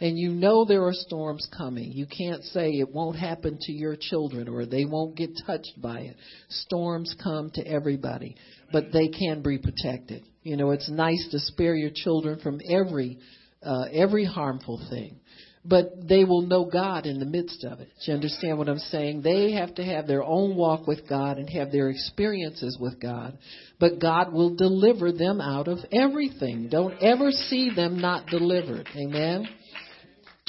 [0.00, 1.92] And you know there are storms coming.
[1.92, 6.00] You can't say it won't happen to your children or they won't get touched by
[6.00, 6.16] it.
[6.48, 8.36] Storms come to everybody,
[8.72, 10.24] but they can be protected.
[10.42, 13.18] You know, it's nice to spare your children from every
[13.62, 15.20] uh, every harmful thing,
[15.64, 17.90] but they will know God in the midst of it.
[18.06, 19.20] You understand what I'm saying?
[19.20, 23.36] They have to have their own walk with God and have their experiences with God,
[23.78, 26.68] but God will deliver them out of everything.
[26.70, 28.88] Don't ever see them not delivered.
[28.96, 29.46] Amen.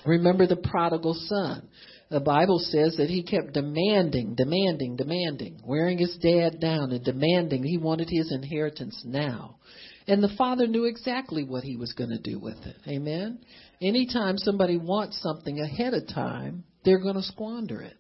[0.06, 1.68] Remember the prodigal son.
[2.12, 7.64] The Bible says that he kept demanding, demanding, demanding, wearing his dad down and demanding.
[7.64, 9.56] He wanted his inheritance now.
[10.08, 12.76] And the father knew exactly what he was going to do with it.
[12.86, 13.40] Amen.
[13.82, 17.96] Anytime somebody wants something ahead of time, they're going to squander it.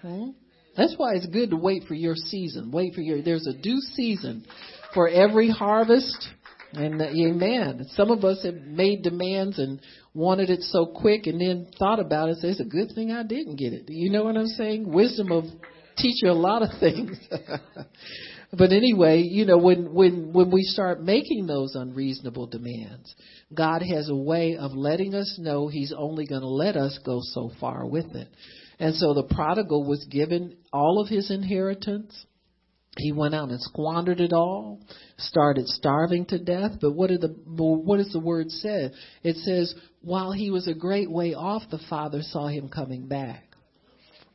[0.00, 0.30] Hmm?
[0.74, 2.70] That's why it's good to wait for your season.
[2.70, 4.46] Wait for your, there's a due season
[4.94, 6.28] for every harvest.
[6.72, 7.86] And uh, amen.
[7.94, 9.80] Some of us have made demands and
[10.14, 12.36] wanted it so quick and then thought about it.
[12.36, 13.84] Says, it's a good thing I didn't get it.
[13.88, 14.90] You know what I'm saying?
[14.90, 15.44] Wisdom of
[15.96, 17.18] teach you a lot of things.
[18.52, 23.14] but anyway, you know, when, when, when we start making those unreasonable demands,
[23.52, 27.18] God has a way of letting us know He's only going to let us go
[27.22, 28.28] so far with it.
[28.80, 32.24] And so the prodigal was given all of his inheritance.
[32.98, 34.80] He went out and squandered it all,
[35.16, 36.72] started starving to death.
[36.80, 38.90] But what the what does the word say?
[39.22, 43.44] It says, while he was a great way off, the father saw him coming back.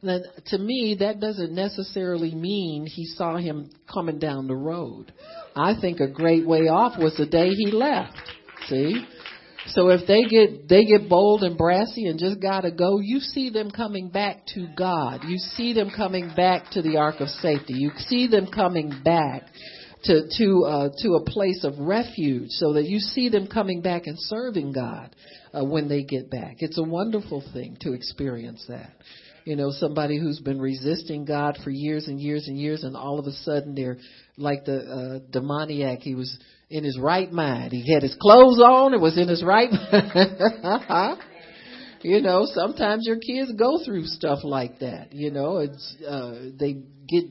[0.01, 5.11] Now, to me, that doesn't necessarily mean he saw him coming down the road.
[5.55, 8.17] I think a great way off was the day he left.
[8.67, 9.05] See?
[9.67, 13.49] So if they get they get bold and brassy and just gotta go, you see
[13.49, 15.21] them coming back to God.
[15.27, 17.73] You see them coming back to the ark of safety.
[17.73, 19.43] You see them coming back
[20.03, 24.05] to to uh, to a place of refuge, so that you see them coming back
[24.05, 25.15] and serving God
[25.53, 26.57] uh, when they get back.
[26.59, 28.91] It's a wonderful thing to experience that.
[29.45, 33.19] You know, somebody who's been resisting God for years and years and years, and all
[33.19, 33.97] of a sudden they're
[34.37, 35.99] like the uh, demoniac.
[35.99, 36.37] He was
[36.69, 37.71] in his right mind.
[37.71, 41.19] He had his clothes on and was in his right mind.
[42.01, 45.13] you know, sometimes your kids go through stuff like that.
[45.13, 47.25] You know, it's uh they get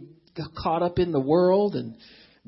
[0.62, 1.94] caught up in the world and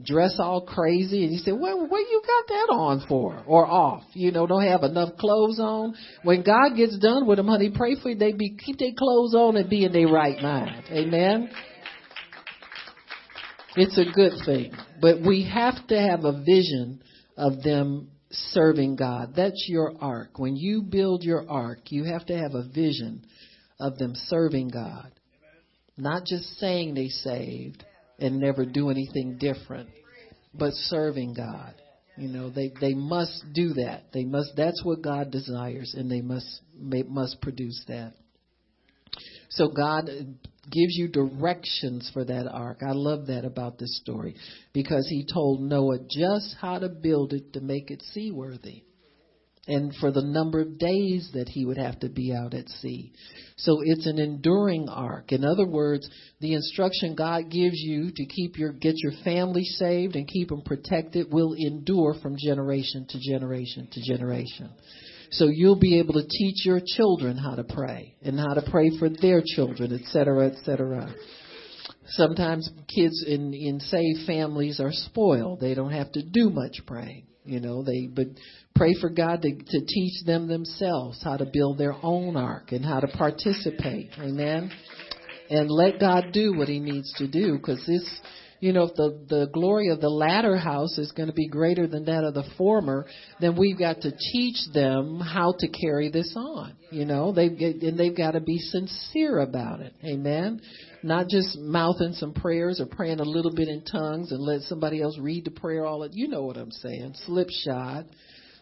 [0.02, 3.42] dress all crazy and you say, Well, what you got that on for?
[3.46, 4.04] Or off.
[4.12, 5.94] You know, don't have enough clothes on.
[6.22, 9.34] When God gets done with them, honey, pray for you they be keep their clothes
[9.34, 10.84] on and be in their right mind.
[10.90, 11.50] Amen.
[13.76, 14.72] It's a good thing.
[15.00, 17.02] But we have to have a vision
[17.36, 19.34] of them serving God.
[19.36, 20.38] That's your ark.
[20.38, 23.24] When you build your ark, you have to have a vision
[23.78, 25.12] of them serving God.
[25.96, 27.84] Not just saying they saved
[28.18, 29.88] and never do anything different,
[30.54, 31.74] but serving God.
[32.16, 34.04] You know, they they must do that.
[34.12, 38.14] They must that's what God desires and they must they must produce that.
[39.50, 40.08] So God
[40.70, 42.80] gives you directions for that ark.
[42.86, 44.36] I love that about this story
[44.72, 48.82] because he told Noah just how to build it to make it seaworthy
[49.68, 53.12] and for the number of days that he would have to be out at sea.
[53.56, 55.32] So it's an enduring ark.
[55.32, 56.08] In other words,
[56.40, 60.62] the instruction God gives you to keep your get your family saved and keep them
[60.62, 64.70] protected will endure from generation to generation to generation.
[65.30, 68.90] So you'll be able to teach your children how to pray and how to pray
[68.98, 71.12] for their children, et cetera, et cetera.
[72.08, 75.60] Sometimes kids in, in saved families are spoiled.
[75.60, 77.26] They don't have to do much praying.
[77.44, 78.26] You know, they, but
[78.74, 82.84] pray for God to, to teach them themselves how to build their own ark and
[82.84, 84.10] how to participate.
[84.18, 84.70] Amen.
[85.48, 88.20] And let God do what he needs to do because this,
[88.60, 91.86] you know, if the, the glory of the latter house is going to be greater
[91.86, 93.06] than that of the former,
[93.40, 96.74] then we've got to teach them how to carry this on.
[96.90, 99.92] You know, they've and they've got to be sincere about it.
[100.04, 100.60] Amen.
[101.02, 105.02] Not just mouthing some prayers or praying a little bit in tongues and let somebody
[105.02, 106.12] else read the prayer all it.
[106.14, 107.14] You know what I'm saying?
[107.26, 108.06] Slipshod.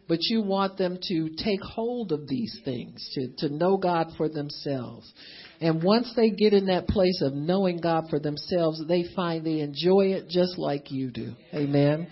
[0.06, 4.28] But you want them to take hold of these things, to, to know God for
[4.28, 5.10] themselves.
[5.60, 9.60] And once they get in that place of knowing God for themselves, they find they
[9.60, 11.34] enjoy it just like you do.
[11.54, 12.08] Amen.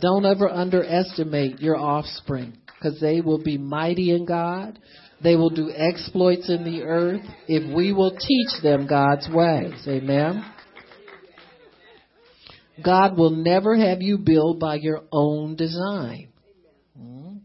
[0.00, 4.78] Don't ever underestimate your offspring because they will be mighty in God.
[5.22, 9.86] They will do exploits in the earth if we will teach them God's ways.
[9.86, 10.44] Amen.
[12.82, 16.28] God will never have you build by your own design.
[16.96, 17.36] Hmm?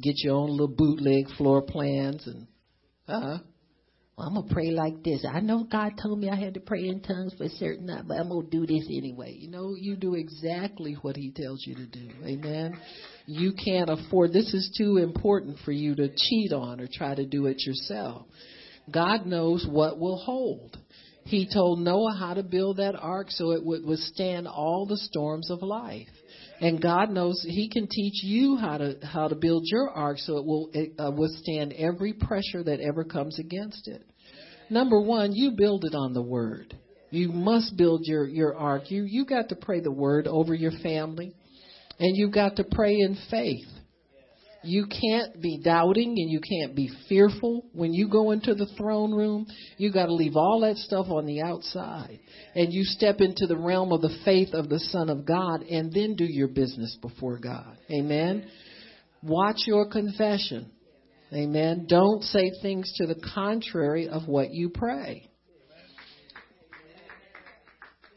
[0.00, 2.46] Get your own little bootleg floor plans and
[3.08, 3.38] uh
[4.16, 5.24] well, I'm gonna pray like this.
[5.28, 8.14] I know God told me I had to pray in tongues for certain night, but
[8.14, 9.36] I'm gonna do this anyway.
[9.36, 12.10] You know, you do exactly what He tells you to do.
[12.24, 12.78] Amen.
[13.26, 14.32] You can't afford.
[14.32, 18.26] This is too important for you to cheat on or try to do it yourself.
[18.90, 20.78] God knows what will hold.
[21.24, 25.50] He told Noah how to build that ark so it would withstand all the storms
[25.50, 26.08] of life.
[26.60, 30.36] And God knows He can teach you how to how to build your ark so
[30.36, 34.02] it will uh, withstand every pressure that ever comes against it.
[34.70, 36.78] Number one, you build it on the Word.
[37.10, 38.90] You must build your your ark.
[38.90, 41.34] You you got to pray the Word over your family,
[41.98, 43.66] and you've got to pray in faith.
[44.64, 49.12] You can't be doubting and you can't be fearful when you go into the throne
[49.12, 49.46] room.
[49.76, 52.18] You got to leave all that stuff on the outside
[52.54, 55.92] and you step into the realm of the faith of the Son of God and
[55.92, 57.76] then do your business before God.
[57.90, 58.48] Amen.
[59.22, 60.70] Watch your confession.
[61.32, 61.86] Amen.
[61.88, 65.28] Don't say things to the contrary of what you pray.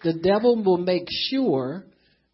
[0.04, 1.86] The devil will make sure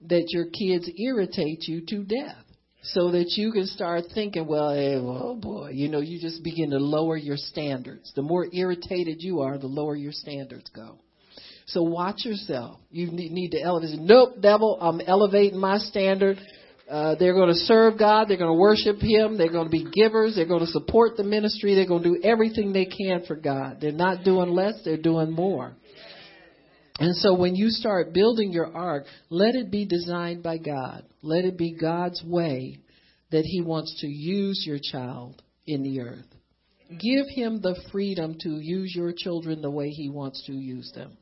[0.09, 2.43] that your kids irritate you to death
[2.83, 6.69] so that you can start thinking, well, hey, oh boy, you know, you just begin
[6.71, 8.11] to lower your standards.
[8.15, 10.99] The more irritated you are, the lower your standards go.
[11.65, 12.79] So watch yourself.
[12.91, 13.97] You need to elevate.
[13.99, 16.37] Nope, devil, I'm elevating my standard.
[16.89, 18.27] Uh, they're going to serve God.
[18.27, 19.37] They're going to worship Him.
[19.37, 20.35] They're going to be givers.
[20.35, 21.75] They're going to support the ministry.
[21.75, 23.77] They're going to do everything they can for God.
[23.79, 24.73] They're not doing less.
[24.83, 25.73] They're doing more.
[26.99, 31.03] And so when you start building your ark, let it be designed by God.
[31.21, 32.79] Let it be God's way
[33.31, 36.27] that He wants to use your child in the earth.
[36.89, 41.17] Give Him the freedom to use your children the way He wants to use them.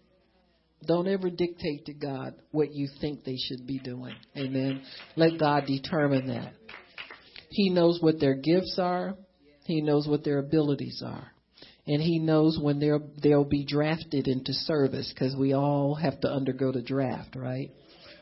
[0.86, 4.16] Don't ever dictate to God what you think they should be doing.
[4.36, 4.84] Amen.
[5.16, 6.54] Let God determine that.
[7.50, 9.16] He knows what their gifts are.
[9.66, 11.31] He knows what their abilities are
[11.92, 16.30] and he knows when they'll they'll be drafted into service because we all have to
[16.30, 17.70] undergo the draft, right?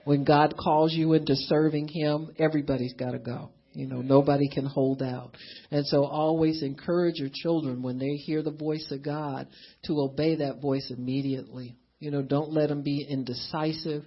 [0.06, 3.52] When God calls you into serving Him, everybody's got to go.
[3.74, 5.36] You know, nobody can hold out.
[5.70, 9.48] And so always encourage your children when they hear the voice of God
[9.86, 11.78] to obey that voice immediately.
[12.00, 14.04] You know, don't let them be indecisive.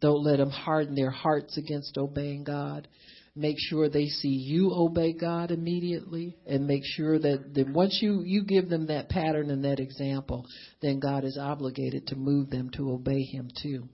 [0.00, 2.86] Don't let them harden their hearts against obeying God
[3.34, 8.22] make sure they see you obey God immediately and make sure that, that once you,
[8.24, 10.46] you give them that pattern and that example,
[10.82, 13.88] then God is obligated to move them to obey Him too.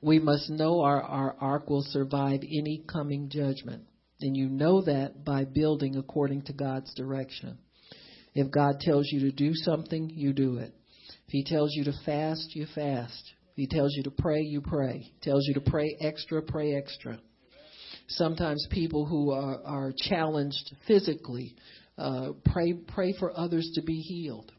[0.00, 3.84] We must know our, our ark will survive any coming judgment.
[4.20, 7.58] And you know that by building according to God's direction.
[8.34, 10.72] If God tells you to do something, you do it.
[11.26, 13.32] If He tells you to fast, you fast.
[13.50, 15.00] If He tells you to pray, you pray.
[15.00, 17.18] He tells you to pray extra, pray extra
[18.06, 21.54] sometimes people who are, are challenged physically
[21.96, 24.50] uh, pray pray for others to be healed.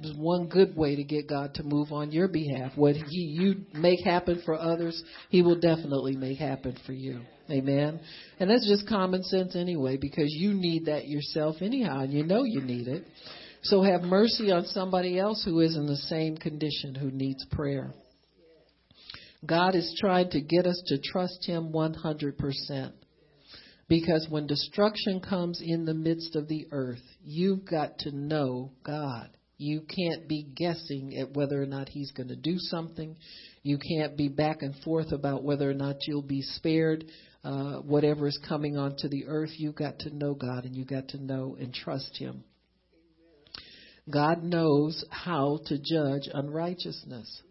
[0.00, 2.72] There's one good way to get God to move on your behalf.
[2.76, 7.20] What He you make happen for others, He will definitely make happen for you.
[7.50, 8.00] Amen.
[8.38, 12.44] And that's just common sense anyway, because you need that yourself anyhow, and you know
[12.44, 13.04] you need it.
[13.62, 17.92] So have mercy on somebody else who is in the same condition who needs prayer.
[19.46, 22.92] God is trying to get us to trust Him 100%.
[23.88, 29.30] Because when destruction comes in the midst of the earth, you've got to know God.
[29.56, 33.16] You can't be guessing at whether or not He's going to do something.
[33.62, 37.04] You can't be back and forth about whether or not you'll be spared.
[37.42, 41.08] Uh, whatever is coming onto the earth, you've got to know God and you've got
[41.08, 42.44] to know and trust Him.
[44.10, 47.42] God knows how to judge unrighteousness.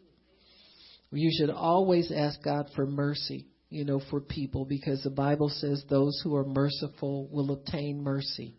[1.12, 5.84] You should always ask God for mercy, you know, for people because the Bible says
[5.90, 8.56] those who are merciful will obtain mercy.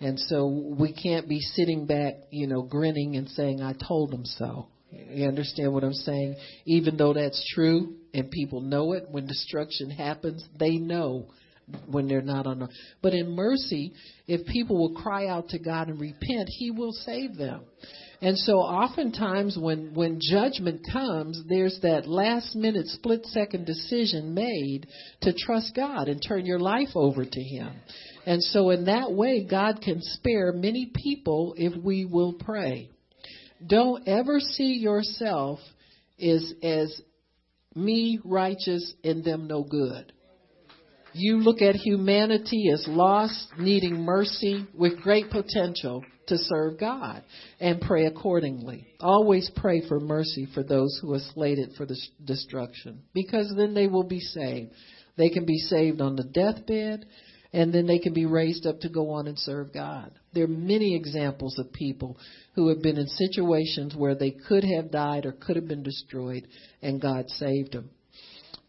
[0.00, 4.24] And so we can't be sitting back, you know, grinning and saying, I told them
[4.24, 4.68] so.
[4.90, 6.36] You understand what I'm saying?
[6.64, 11.26] Even though that's true and people know it, when destruction happens, they know
[11.86, 12.68] when they're not on.
[13.02, 13.92] But in mercy,
[14.26, 17.62] if people will cry out to God and repent, He will save them.
[18.22, 24.86] And so oftentimes when, when judgment comes, there's that last minute split second decision made
[25.22, 27.72] to trust God and turn your life over to Him.
[28.24, 32.90] And so in that way, God can spare many people if we will pray.
[33.64, 35.60] Don't ever see yourself
[36.20, 37.00] as, as
[37.74, 40.12] me righteous and them no good.
[41.18, 47.22] You look at humanity as lost, needing mercy with great potential to serve God
[47.58, 48.86] and pray accordingly.
[49.00, 51.86] Always pray for mercy for those who are slated for
[52.22, 54.72] destruction because then they will be saved.
[55.16, 57.06] They can be saved on the deathbed
[57.50, 60.10] and then they can be raised up to go on and serve God.
[60.34, 62.18] There are many examples of people
[62.56, 66.46] who have been in situations where they could have died or could have been destroyed
[66.82, 67.88] and God saved them.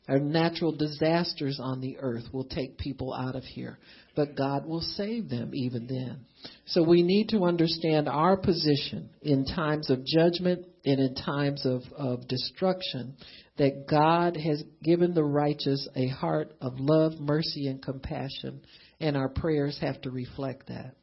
[0.07, 3.77] Our natural disasters on the earth will take people out of here,
[4.15, 6.25] but God will save them even then.
[6.67, 11.81] So we need to understand our position in times of judgment and in times of,
[11.97, 13.17] of destruction
[13.57, 18.61] that God has given the righteous a heart of love, mercy, and compassion,
[19.01, 20.95] and our prayers have to reflect that.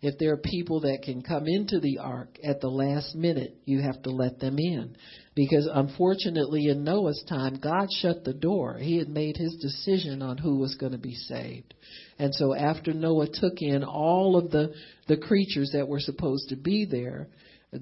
[0.00, 3.82] If there are people that can come into the ark at the last minute, you
[3.82, 4.96] have to let them in.
[5.34, 8.78] Because unfortunately, in Noah's time, God shut the door.
[8.78, 11.74] He had made his decision on who was going to be saved.
[12.16, 14.72] And so after Noah took in all of the,
[15.08, 17.28] the creatures that were supposed to be there,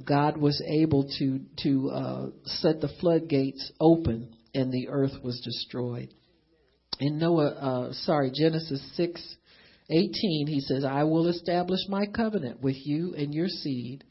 [0.04, 6.14] God was able to, to uh, set the floodgates open and the earth was destroyed.
[6.98, 9.35] In Noah, uh, sorry, Genesis 6,
[9.88, 14.04] 18, he says, I will establish my covenant with you and your seed,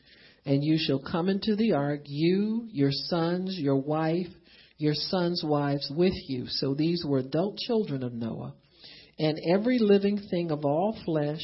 [0.46, 4.28] and you shall come into the ark, you, your sons, your wife,
[4.78, 6.46] your sons' wives with you.
[6.48, 8.54] So these were adult children of Noah.
[9.18, 11.42] And every living thing of all flesh,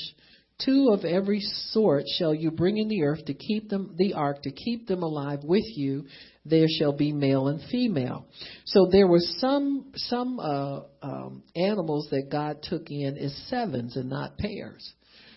[0.65, 4.43] two of every sort shall you bring in the earth to keep them, the ark,
[4.43, 6.05] to keep them alive with you.
[6.44, 8.26] There shall be male and female.
[8.66, 14.10] So there were some some uh, um, animals that God took in as sevens and
[14.10, 14.94] not pairs.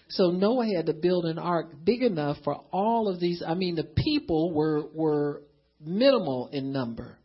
[0.08, 3.42] So Noah had to build an ark big enough for all of these.
[3.46, 5.42] I mean, the people were were
[5.84, 7.18] minimal in number.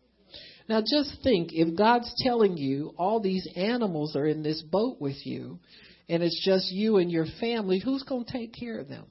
[0.68, 5.26] Now just think if God's telling you all these animals are in this boat with
[5.26, 5.60] you
[6.08, 9.06] and it's just you and your family, who's going to take care of them?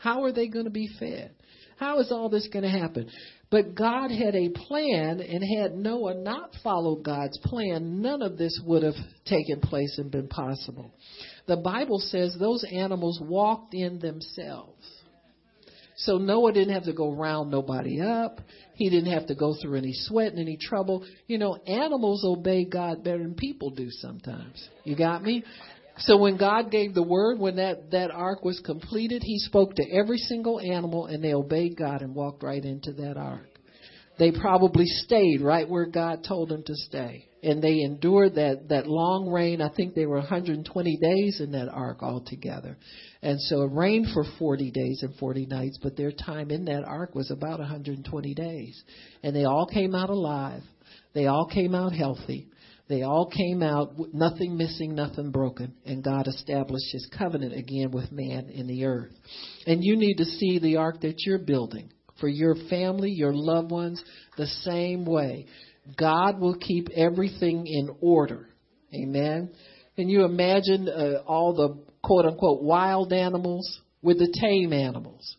[0.00, 1.34] How are they going to be fed?
[1.76, 3.10] How is all this going to happen?
[3.50, 8.60] But God had a plan, and had Noah not followed God's plan, none of this
[8.64, 10.92] would have taken place and been possible.
[11.46, 14.84] The Bible says those animals walked in themselves.
[15.98, 18.40] So Noah didn't have to go round nobody up.
[18.74, 21.06] He didn't have to go through any sweat and any trouble.
[21.26, 24.68] You know, animals obey God better than people do sometimes.
[24.84, 25.42] You got me?
[25.98, 29.90] So when God gave the word, when that, that ark was completed, he spoke to
[29.90, 33.48] every single animal and they obeyed God and walked right into that ark.
[34.18, 37.28] They probably stayed right where God told them to stay.
[37.42, 39.60] And they endured that, that long rain.
[39.60, 42.76] I think they were 120 days in that ark altogether.
[43.22, 46.84] And so it rained for 40 days and 40 nights, but their time in that
[46.84, 48.82] ark was about 120 days.
[49.22, 50.62] And they all came out alive.
[51.14, 52.48] They all came out healthy.
[52.88, 58.12] They all came out, nothing missing, nothing broken, and God established his covenant again with
[58.12, 59.12] man in the earth.
[59.66, 63.72] And you need to see the ark that you're building for your family, your loved
[63.72, 64.02] ones,
[64.36, 65.46] the same way.
[65.98, 68.48] God will keep everything in order.
[68.94, 69.50] Amen.
[69.96, 75.36] Can you imagine uh, all the quote unquote wild animals with the tame animals?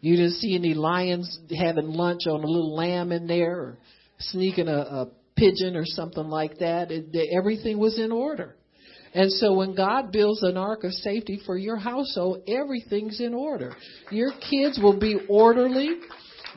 [0.00, 3.78] You didn't see any lions having lunch on a little lamb in there or
[4.18, 5.08] sneaking a, a
[5.40, 6.92] pigeon or something like that.
[6.92, 8.56] It, everything was in order.
[9.12, 13.74] And so when God builds an ark of safety for your household, everything's in order.
[14.10, 15.96] Your kids will be orderly.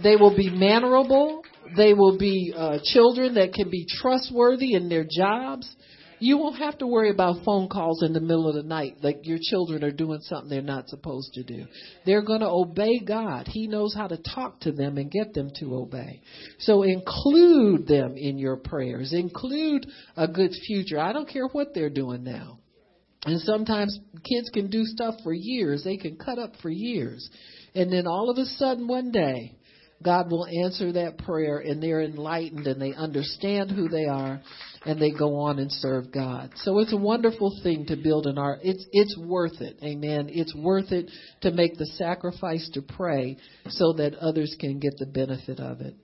[0.04, 1.42] They will be mannerable.
[1.76, 5.68] They will be uh, children that can be trustworthy in their jobs.
[6.24, 9.28] You won't have to worry about phone calls in the middle of the night like
[9.28, 11.66] your children are doing something they're not supposed to do.
[12.06, 13.50] They're going to obey God.
[13.50, 16.22] He knows how to talk to them and get them to obey.
[16.60, 19.12] So include them in your prayers.
[19.12, 20.98] Include a good future.
[20.98, 22.60] I don't care what they're doing now.
[23.26, 25.84] And sometimes kids can do stuff for years.
[25.84, 27.30] They can cut up for years.
[27.76, 29.58] And then all of a sudden one day,
[30.02, 34.42] God will answer that prayer and they're enlightened and they understand who they are
[34.86, 36.52] and they go on and serve God.
[36.58, 38.60] So it's a wonderful thing to build an art.
[38.64, 39.78] It's it's worth it.
[39.84, 40.30] Amen.
[40.30, 41.10] It's worth it
[41.42, 43.38] to make the sacrifice to pray
[43.70, 45.96] so that others can get the benefit of it.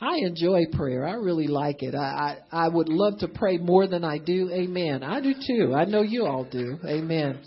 [0.00, 1.06] I enjoy prayer.
[1.06, 1.94] I really like it.
[1.94, 4.50] I, I I would love to pray more than I do.
[4.52, 5.02] Amen.
[5.02, 5.74] I do too.
[5.74, 6.78] I know you all do.
[6.86, 7.40] Amen.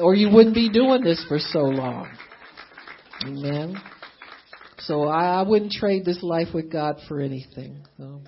[0.00, 2.08] Or you wouldn't be doing this for so long.
[3.24, 3.76] Amen.
[4.78, 7.84] So I, I wouldn't trade this life with God for anything.
[7.96, 8.20] So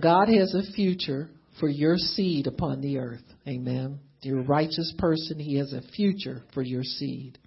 [0.00, 1.30] God has a future
[1.60, 3.22] for your seed upon the earth.
[3.46, 4.00] Amen.
[4.22, 5.38] You're a righteous person.
[5.38, 7.38] He has a future for your seed.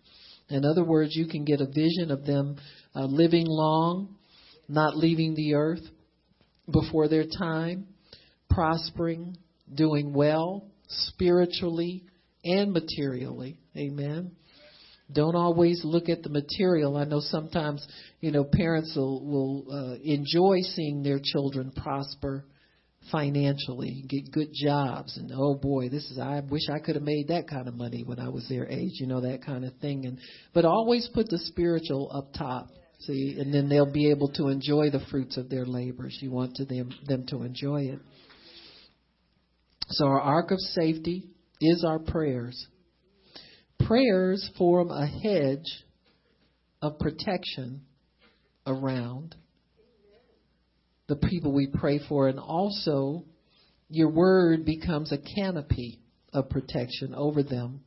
[0.49, 2.57] In other words, you can get a vision of them
[2.95, 4.15] uh, living long,
[4.67, 5.81] not leaving the earth
[6.71, 7.87] before their time,
[8.49, 9.35] prospering,
[9.73, 12.03] doing well, spiritually
[12.43, 13.59] and materially.
[13.75, 14.31] Amen.
[15.11, 16.97] Don't always look at the material.
[16.97, 17.85] I know sometimes,
[18.19, 22.45] you know, parents will, will uh, enjoy seeing their children prosper
[23.11, 27.27] financially, get good jobs, and oh boy, this is I wish I could have made
[27.29, 30.05] that kind of money when I was their age, you know, that kind of thing.
[30.05, 30.19] And
[30.53, 32.69] but always put the spiritual up top.
[32.99, 36.17] See, and then they'll be able to enjoy the fruits of their labors.
[36.21, 37.99] You want to them them to enjoy it.
[39.89, 41.27] So our ark of safety
[41.59, 42.67] is our prayers.
[43.85, 45.83] Prayers form a hedge
[46.81, 47.81] of protection
[48.65, 49.35] around
[51.07, 53.25] the people we pray for, and also
[53.89, 55.99] your word becomes a canopy
[56.33, 57.81] of protection over them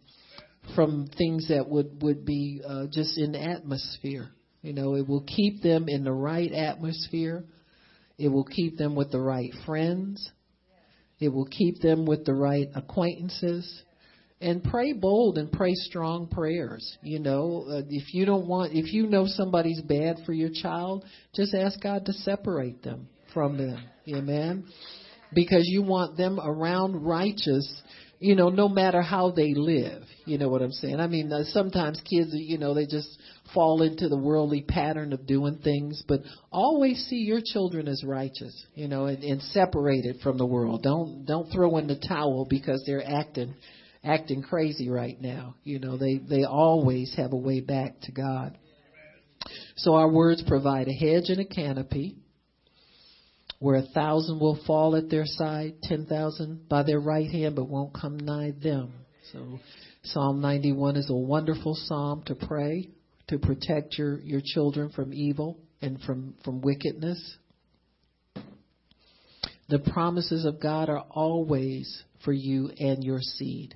[0.75, 4.31] from things that would would be uh, just in the atmosphere.
[4.63, 7.45] You know, it will keep them in the right atmosphere.
[8.19, 10.31] It will keep them with the right friends.
[11.19, 13.83] It will keep them with the right acquaintances.
[14.41, 16.99] And pray bold and pray strong prayers.
[17.03, 21.05] You know, uh, if you don't want, if you know somebody's bad for your child,
[21.35, 23.83] just ask God to separate them from them.
[24.09, 24.67] Amen.
[25.35, 27.83] Because you want them around righteous
[28.19, 30.03] you know, no matter how they live.
[30.25, 31.01] You know what I'm saying?
[31.01, 33.09] I mean, uh, sometimes kids, you know, they just
[33.55, 36.21] fall into the worldly pattern of doing things, but
[36.51, 40.83] always see your children as righteous, you know, and, and separated from the world.
[40.83, 43.55] Don't don't throw in the towel because they're acting
[44.07, 45.57] acting crazy right now.
[45.65, 48.57] You know, they they always have a way back to God.
[49.77, 52.17] So our words provide a hedge and a canopy
[53.59, 57.69] where a thousand will fall at their side, ten thousand by their right hand, but
[57.69, 58.93] won't come nigh them.
[59.33, 59.59] So
[60.05, 62.91] Psalm 91 is a wonderful psalm to pray
[63.29, 67.37] to protect your, your children from evil and from, from wickedness.
[69.69, 73.75] The promises of God are always for you and your seed.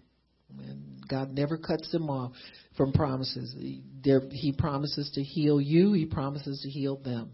[0.58, 2.32] And God never cuts them off
[2.76, 3.54] from promises.
[3.58, 7.32] He promises to heal you, He promises to heal them.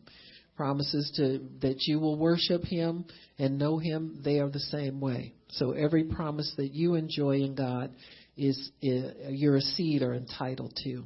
[0.56, 3.04] Promises to that you will worship him
[3.38, 4.22] and know him.
[4.24, 5.34] They are the same way.
[5.50, 7.94] So every promise that you enjoy in god
[8.38, 11.04] is, is you're a seed are entitled to.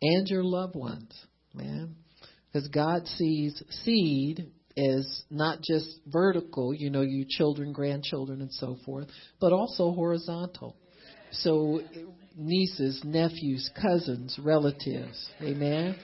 [0.00, 1.12] And your loved ones
[1.52, 1.96] man.
[2.52, 8.76] Because god sees seed as not just vertical you know your children grandchildren and so
[8.84, 9.08] forth
[9.40, 10.76] but also horizontal
[11.38, 11.80] so
[12.36, 15.96] nieces nephews cousins relatives amen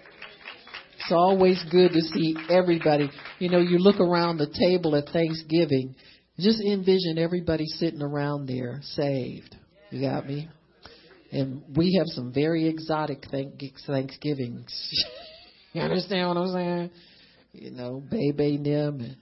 [1.01, 3.11] it's always good to see everybody.
[3.39, 5.97] You know, you look around the table at Thanksgiving,
[6.39, 9.57] just envision everybody sitting around there saved.
[9.91, 10.51] You got me?
[11.33, 15.05] And we have some very exotic Thanksgivings.
[15.73, 16.91] you understand what I'm saying?
[17.53, 19.17] You know, Baby Nim and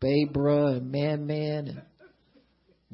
[0.00, 1.82] Babra and Man Man and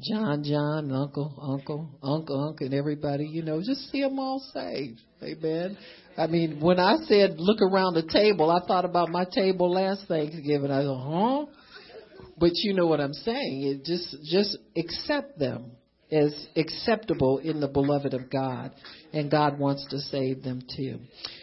[0.01, 4.99] John John, Uncle, Uncle, Uncle, Uncle, and everybody, you know, just see them all saved.
[5.21, 5.77] Amen.
[6.17, 10.05] I mean, when I said look around the table, I thought about my table last
[10.07, 10.71] Thanksgiving.
[10.71, 12.25] I go, huh?
[12.37, 13.63] But you know what I'm saying.
[13.63, 15.71] It just just accept them
[16.11, 18.71] as acceptable in the beloved of God,
[19.13, 20.99] and God wants to save them too.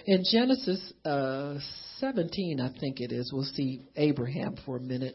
[0.06, 1.58] In Genesis uh,
[1.98, 5.14] 17, I think it is, we'll see Abraham for a minute.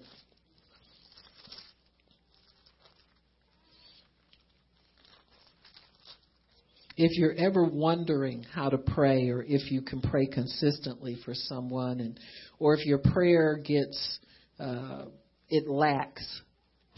[6.97, 11.99] If you're ever wondering how to pray or if you can pray consistently for someone
[11.99, 12.19] and
[12.59, 14.19] or if your prayer gets
[14.59, 15.05] uh,
[15.49, 16.41] it lacks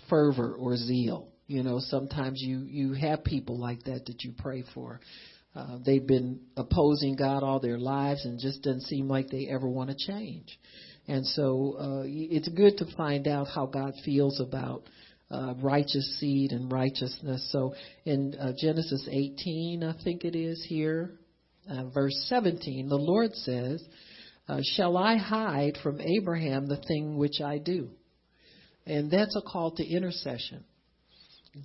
[0.10, 4.64] fervor or zeal you know sometimes you you have people like that that you pray
[4.74, 5.00] for.
[5.56, 9.70] Uh, they've been opposing God all their lives and just doesn't seem like they ever
[9.70, 10.60] want to change.
[11.08, 14.84] And so uh, it's good to find out how God feels about
[15.34, 17.49] uh, righteous seed and righteousness.
[17.51, 17.73] So
[18.05, 21.11] in uh, Genesis 18, I think it is here,
[21.69, 23.84] uh, verse 17, the Lord says,
[24.47, 27.89] uh, Shall I hide from Abraham the thing which I do?
[28.86, 30.65] And that's a call to intercession.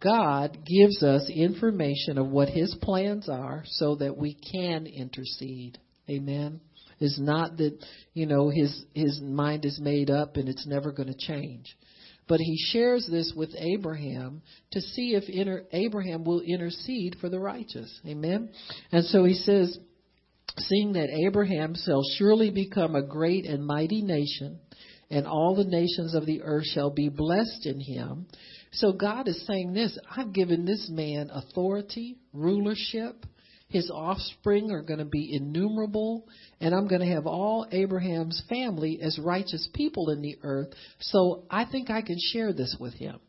[0.01, 5.79] God gives us information of what his plans are so that we can intercede.
[6.09, 6.61] Amen.
[7.01, 7.79] It's not that,
[8.13, 11.77] you know, his his mind is made up and it's never going to change.
[12.29, 17.41] But he shares this with Abraham to see if inter- Abraham will intercede for the
[17.41, 17.91] righteous.
[18.07, 18.51] Amen.
[18.93, 19.79] And so he says,
[20.59, 24.59] seeing that Abraham shall surely become a great and mighty nation,
[25.11, 28.27] and all the nations of the earth shall be blessed in him.
[28.73, 33.25] So God is saying this I've given this man authority, rulership,
[33.69, 36.27] his offspring are going to be innumerable,
[36.61, 40.69] and I'm going to have all Abraham's family as righteous people in the earth.
[41.01, 43.21] So I think I can share this with him.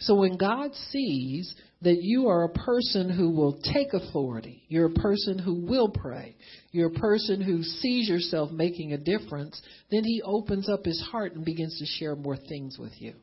[0.00, 5.00] So when God sees that you are a person who will take authority, you're a
[5.00, 6.34] person who will pray,
[6.72, 11.34] you're a person who sees yourself making a difference, then he opens up his heart
[11.34, 13.14] and begins to share more things with you.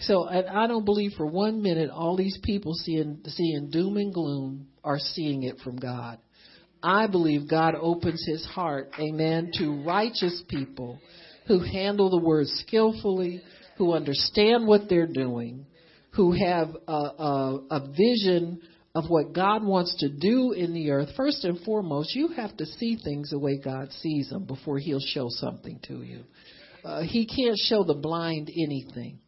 [0.00, 4.12] So and I don't believe for one minute all these people seeing seeing doom and
[4.12, 6.18] gloom are seeing it from God.
[6.82, 11.00] I believe God opens his heart, amen, to righteous people
[11.48, 13.42] who handle the word skillfully,
[13.78, 15.66] who understand what they're doing,
[16.12, 18.60] who have a, a, a vision
[18.94, 21.08] of what God wants to do in the earth.
[21.16, 25.00] First and foremost, you have to see things the way God sees them before he'll
[25.00, 26.24] show something to you.
[26.84, 29.18] Uh, he can't show the blind anything.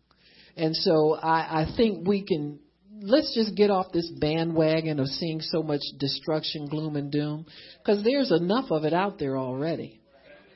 [0.61, 2.59] And so I, I think we can
[3.03, 7.47] let's just get off this bandwagon of seeing so much destruction, gloom, and doom,
[7.79, 10.01] because there's enough of it out there already.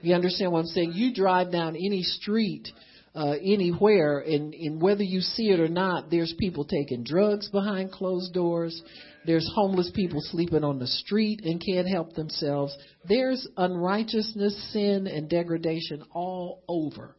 [0.03, 0.93] You understand what I'm saying?
[0.93, 2.69] You drive down any street
[3.15, 7.91] uh, anywhere, and, and whether you see it or not, there's people taking drugs behind
[7.91, 8.83] closed doors.
[9.25, 12.77] There's homeless people sleeping on the street and can't help themselves.
[13.09, 17.17] There's unrighteousness, sin, and degradation all over.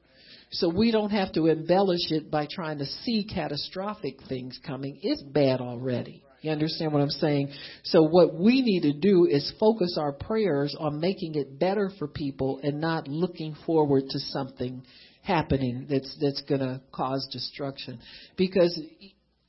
[0.52, 5.00] So we don't have to embellish it by trying to see catastrophic things coming.
[5.02, 6.24] It's bad already.
[6.42, 7.50] You understand what I'm saying?
[7.86, 12.08] So what we need to do is focus our prayers on making it better for
[12.08, 14.84] people and not looking forward to something
[15.24, 18.00] happening that's that's going to cause destruction.
[18.38, 18.80] Because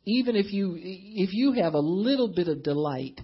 [0.07, 3.21] even if you if you have a little bit of delight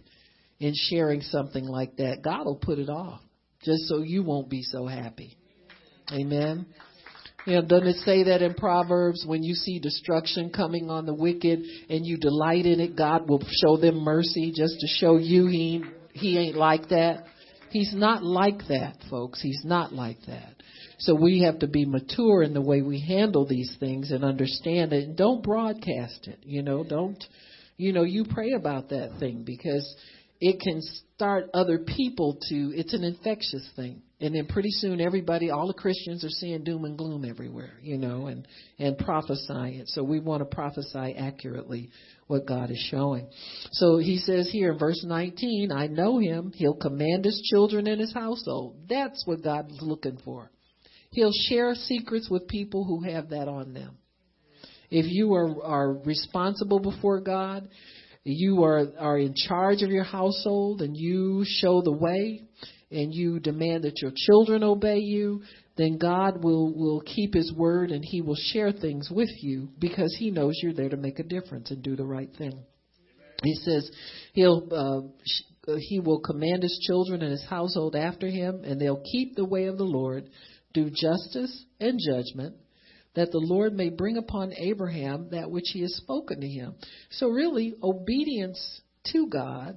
[0.61, 3.23] in sharing something like that, God will put it off
[3.63, 5.39] just so you won't be so happy.
[6.13, 6.67] Amen.
[7.47, 11.15] You know, doesn't it say that in Proverbs when you see destruction coming on the
[11.15, 15.47] wicked and you delight in it, God will show them mercy just to show you
[15.47, 15.83] he
[16.13, 17.25] he ain't like that.
[17.71, 19.41] He's not like that, folks.
[19.41, 20.55] He's not like that.
[20.99, 24.93] So we have to be mature in the way we handle these things and understand
[24.93, 25.09] it.
[25.09, 26.39] And don't broadcast it.
[26.43, 27.23] You know, don't
[27.77, 29.97] you know, you pray about that thing because
[30.43, 30.83] it can
[31.15, 34.03] start other people to it's an infectious thing.
[34.21, 37.97] And then pretty soon everybody all the christians are seeing doom and gloom everywhere you
[37.97, 38.47] know and
[38.79, 41.91] and prophesying so we want to prophesy accurately
[42.27, 43.29] what god is showing.
[43.71, 46.53] So he says here in verse 19 i know him.
[46.57, 48.77] He'll command his children and his household.
[48.89, 50.51] That's what god's looking for.
[51.13, 53.97] He'll share secrets with people who have that on them.
[54.91, 57.69] If you are are responsible before god
[58.25, 62.43] you are, are in charge of your household and you show the way
[62.91, 65.43] and you demand that your children obey you,
[65.77, 70.15] then God will, will keep his word and he will share things with you because
[70.19, 72.63] he knows you're there to make a difference and do the right thing.
[73.43, 73.91] He says
[74.35, 74.69] he'll,
[75.67, 79.45] uh, he will command his children and his household after him and they'll keep the
[79.45, 80.29] way of the Lord,
[80.75, 82.57] do justice and judgment,
[83.15, 86.75] that the Lord may bring upon Abraham that which he has spoken to him.
[87.11, 88.81] So, really, obedience
[89.13, 89.77] to God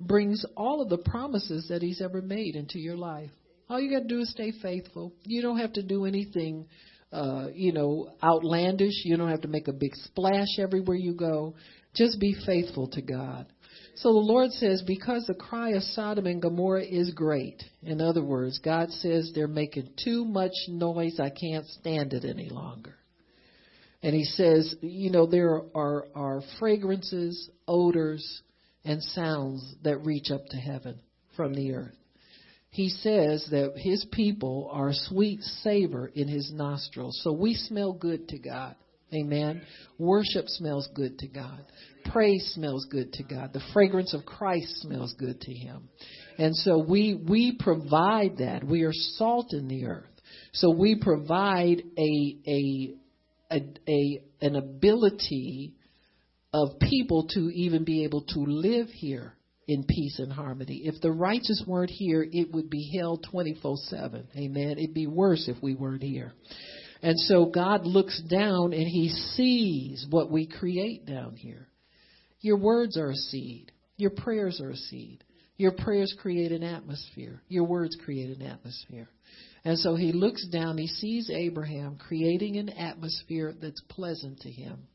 [0.00, 3.30] brings all of the promises that he's ever made into your life.
[3.68, 5.12] All you got to do is stay faithful.
[5.24, 6.66] You don't have to do anything,
[7.12, 9.04] uh, you know, outlandish.
[9.04, 11.54] You don't have to make a big splash everywhere you go.
[11.94, 13.46] Just be faithful to God.
[13.96, 17.62] So the Lord says, because the cry of Sodom and Gomorrah is great.
[17.82, 21.20] In other words, God says they're making too much noise.
[21.20, 22.94] I can't stand it any longer.
[24.02, 28.42] And He says, you know, there are, are fragrances, odors,
[28.84, 30.98] and sounds that reach up to heaven
[31.36, 31.94] from the earth.
[32.70, 37.20] He says that His people are sweet savor in His nostrils.
[37.22, 38.76] So we smell good to God.
[39.12, 39.62] Amen.
[39.98, 41.64] Worship smells good to God.
[42.12, 43.52] Praise smells good to God.
[43.52, 45.88] The fragrance of Christ smells good to Him.
[46.38, 48.64] And so we, we provide that.
[48.64, 50.06] We are salt in the earth.
[50.52, 52.94] So we provide a, a,
[53.50, 55.74] a, a an ability
[56.52, 59.34] of people to even be able to live here
[59.68, 60.82] in peace and harmony.
[60.84, 64.28] If the righteous weren't here, it would be hell 24 7.
[64.36, 64.78] Amen.
[64.78, 66.32] It'd be worse if we weren't here.
[67.02, 71.68] And so God looks down and he sees what we create down here.
[72.40, 73.72] Your words are a seed.
[73.96, 75.24] Your prayers are a seed.
[75.56, 77.42] Your prayers create an atmosphere.
[77.48, 79.08] Your words create an atmosphere.
[79.64, 84.88] And so he looks down, he sees Abraham creating an atmosphere that's pleasant to him.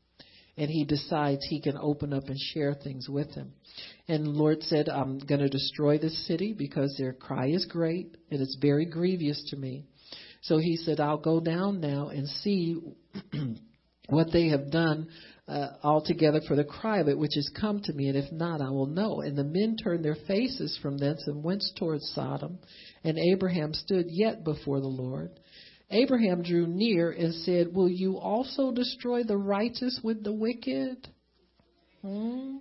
[0.56, 3.52] And he decides he can open up and share things with him.
[4.08, 8.16] And the Lord said, I'm going to destroy this city because their cry is great
[8.30, 9.84] and it's very grievous to me.
[10.42, 12.76] So he said, I'll go down now and see
[14.08, 15.08] what they have done
[15.48, 18.60] uh, altogether for the cry of it which has come to me, and if not,
[18.60, 19.20] I will know.
[19.20, 22.58] And the men turned their faces from thence and went towards Sodom,
[23.04, 25.30] and Abraham stood yet before the Lord.
[25.90, 31.08] Abraham drew near and said, Will you also destroy the righteous with the wicked?
[32.02, 32.56] Hmm?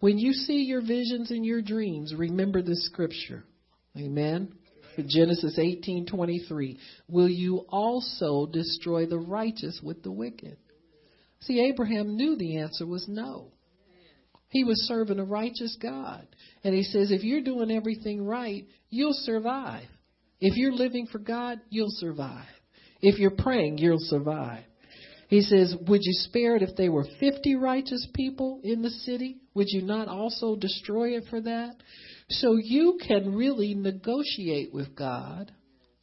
[0.00, 3.44] When you see your visions and your dreams, remember this scripture.
[3.96, 4.52] Amen.
[4.96, 6.78] Genesis 18:23.
[7.08, 10.56] Will you also destroy the righteous with the wicked?
[11.40, 13.48] See, Abraham knew the answer was no.
[14.48, 16.26] He was serving a righteous God.
[16.62, 19.88] And he says, if you're doing everything right, you'll survive.
[20.40, 22.44] If you're living for God, you'll survive.
[23.00, 24.64] If you're praying, you'll survive.
[25.28, 29.38] He says, Would you spare it if there were 50 righteous people in the city?
[29.54, 31.76] Would you not also destroy it for that?
[32.40, 35.52] So you can really negotiate with God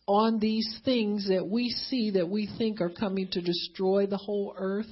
[0.08, 4.54] on these things that we see that we think are coming to destroy the whole
[4.58, 4.88] earth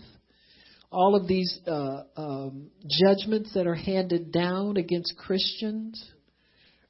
[0.91, 6.11] all of these uh, um, judgments that are handed down against Christians.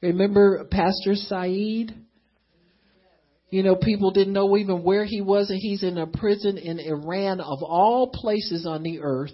[0.02, 1.95] Remember Pastor Saeed?
[3.50, 6.80] You know, people didn't know even where he was, and he's in a prison in
[6.80, 9.32] Iran, of all places on the earth.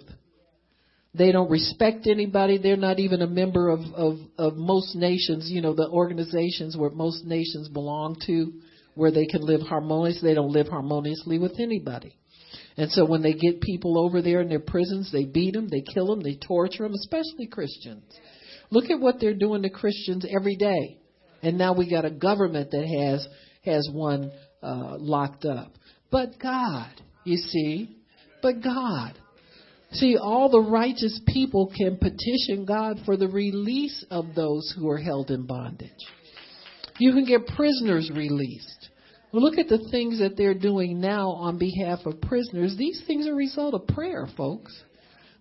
[1.16, 2.58] They don't respect anybody.
[2.58, 6.90] They're not even a member of, of, of most nations, you know, the organizations where
[6.90, 8.52] most nations belong to,
[8.94, 10.30] where they can live harmoniously.
[10.30, 12.16] They don't live harmoniously with anybody.
[12.76, 15.82] And so when they get people over there in their prisons, they beat them, they
[15.82, 18.02] kill them, they torture them, especially Christians.
[18.70, 20.98] Look at what they're doing to Christians every day.
[21.42, 23.28] And now we got a government that has
[23.64, 25.72] has one uh, locked up.
[26.10, 26.90] But God,
[27.24, 27.96] you see,
[28.42, 29.18] but God.
[29.94, 34.98] See, all the righteous people can petition God for the release of those who are
[34.98, 35.90] held in bondage.
[36.98, 38.88] You can get prisoners released.
[39.32, 42.76] Look at the things that they're doing now on behalf of prisoners.
[42.76, 44.72] These things are a result of prayer, folks.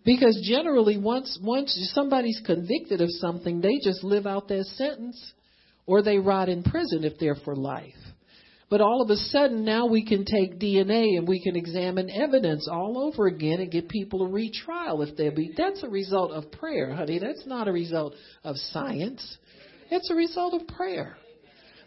[0.05, 5.33] Because generally, once once somebody's convicted of something, they just live out their sentence,
[5.85, 7.93] or they rot in prison if they're for life.
[8.73, 12.67] But all of a sudden, now we can take DNA and we can examine evidence
[12.67, 15.53] all over again and get people a retrial if they be.
[15.55, 17.19] That's a result of prayer, honey.
[17.19, 19.37] That's not a result of science.
[19.91, 21.17] It's a result of prayer.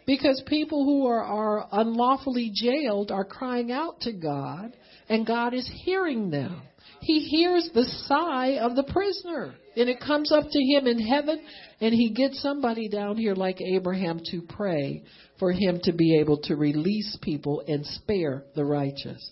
[0.05, 4.71] Because people who are, are unlawfully jailed are crying out to God,
[5.09, 6.61] and God is hearing them.
[7.01, 11.39] He hears the sigh of the prisoner, and it comes up to him in heaven,
[11.79, 15.03] and he gets somebody down here like Abraham to pray
[15.39, 19.31] for him to be able to release people and spare the righteous.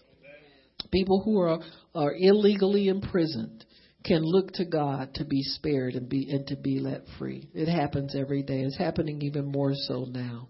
[0.92, 1.60] People who are,
[1.96, 3.66] are illegally imprisoned
[4.06, 7.50] can look to God to be spared and be and to be let free.
[7.56, 8.62] It happens every day.
[8.62, 10.50] It's happening even more so now.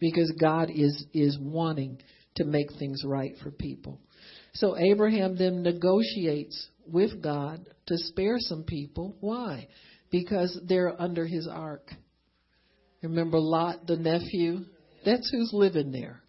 [0.00, 2.00] Because God is is wanting
[2.36, 4.00] to make things right for people.
[4.54, 9.16] So Abraham then negotiates with God to spare some people.
[9.20, 9.68] Why?
[10.10, 11.90] Because they're under his ark.
[13.02, 14.60] Remember Lot, the nephew?
[15.04, 16.22] That's who's living there.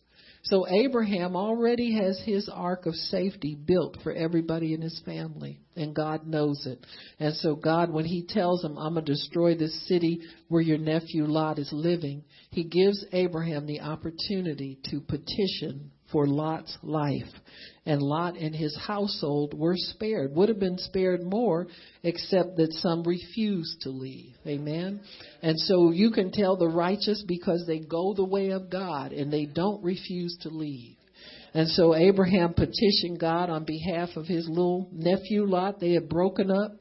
[0.46, 5.96] So Abraham already has his ark of safety built for everybody in his family, and
[5.96, 6.86] God knows it.
[7.20, 10.78] And so God, when he tells him, I'm going to destroy this city where your
[10.78, 17.24] nephew Lot is living, he gives Abraham the opportunity to petition for Lot's life.
[17.86, 21.68] And Lot and his household were spared, would have been spared more,
[22.04, 24.34] except that some refused to leave.
[24.48, 25.02] Amen?
[25.42, 29.32] And so you can tell the righteous because they go the way of God and
[29.32, 30.96] they don't refuse to leave.
[31.54, 35.80] And so Abraham petitioned God on behalf of his little nephew Lot.
[35.80, 36.74] They had broken up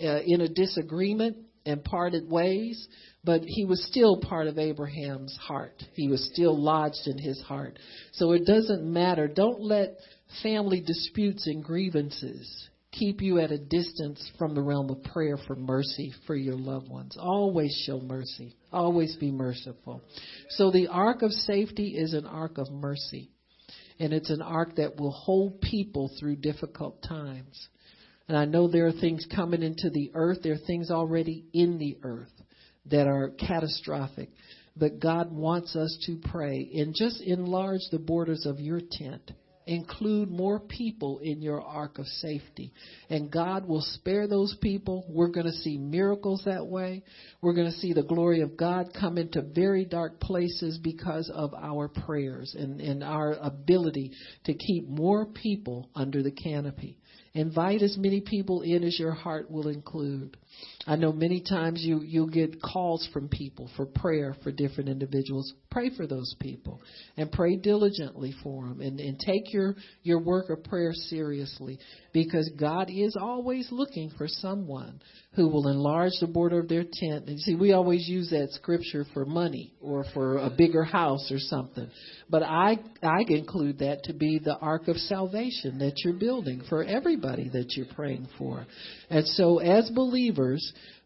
[0.00, 2.86] uh, in a disagreement and parted ways
[3.24, 5.82] but he was still part of Abraham's heart.
[5.94, 7.78] He was still lodged in his heart.
[8.12, 9.28] So it doesn't matter.
[9.28, 9.96] Don't let
[10.42, 15.54] family disputes and grievances keep you at a distance from the realm of prayer for
[15.54, 17.16] mercy for your loved ones.
[17.18, 18.56] Always show mercy.
[18.72, 20.02] Always be merciful.
[20.50, 23.30] So the ark of safety is an ark of mercy.
[24.00, 27.68] And it's an ark that will hold people through difficult times.
[28.28, 30.38] And I know there are things coming into the earth.
[30.42, 32.32] There are things already in the earth
[32.86, 34.30] that are catastrophic.
[34.76, 39.32] But God wants us to pray and just enlarge the borders of your tent.
[39.64, 42.72] Include more people in your ark of safety.
[43.08, 45.04] And God will spare those people.
[45.08, 47.04] We're going to see miracles that way.
[47.40, 51.54] We're going to see the glory of God come into very dark places because of
[51.54, 54.12] our prayers and, and our ability
[54.46, 56.98] to keep more people under the canopy.
[57.34, 60.36] Invite as many people in as your heart will include.
[60.86, 65.52] I know many times you you'll get calls from people for prayer for different individuals.
[65.70, 66.80] Pray for those people
[67.16, 71.78] and pray diligently for them and, and take your your work of prayer seriously
[72.12, 75.00] because God is always looking for someone
[75.34, 77.26] who will enlarge the border of their tent.
[77.28, 81.38] And see, we always use that scripture for money or for a bigger house or
[81.38, 81.88] something.
[82.28, 86.82] But I I include that to be the ark of salvation that you're building for
[86.82, 88.66] everybody that you're praying for.
[89.08, 90.32] And so as believers,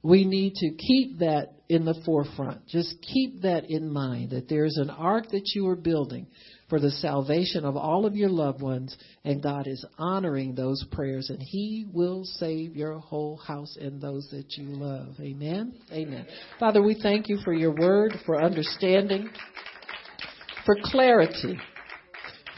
[0.02, 2.66] we need to keep that in the forefront.
[2.66, 6.26] Just keep that in mind that there's an ark that you are building
[6.68, 11.30] for the salvation of all of your loved ones, and God is honoring those prayers,
[11.30, 15.14] and He will save your whole house and those that you love.
[15.20, 15.74] Amen.
[15.92, 16.26] Amen.
[16.58, 19.28] Father, we thank you for your word, for understanding,
[20.64, 21.58] for clarity.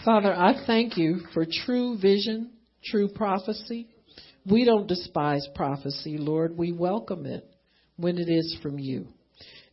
[0.04, 2.52] Father, I thank you for true vision,
[2.84, 3.88] true prophecy.
[4.50, 6.56] We don't despise prophecy, Lord.
[6.56, 7.44] We welcome it
[7.96, 9.08] when it is from you.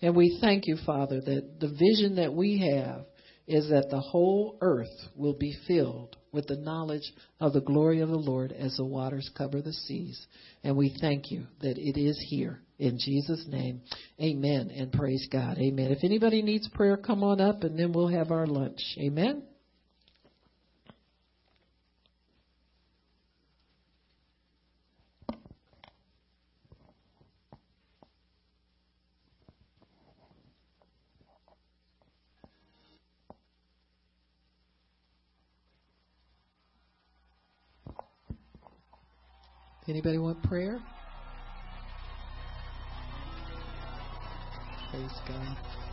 [0.01, 3.05] And we thank you, Father, that the vision that we have
[3.47, 8.09] is that the whole earth will be filled with the knowledge of the glory of
[8.09, 10.27] the Lord as the waters cover the seas.
[10.63, 12.61] And we thank you that it is here.
[12.77, 13.81] In Jesus' name,
[14.21, 15.57] amen and praise God.
[15.57, 15.91] Amen.
[15.91, 18.81] If anybody needs prayer, come on up and then we'll have our lunch.
[18.99, 19.43] Amen.
[39.87, 40.79] Anybody want prayer?
[44.89, 45.84] Praise God.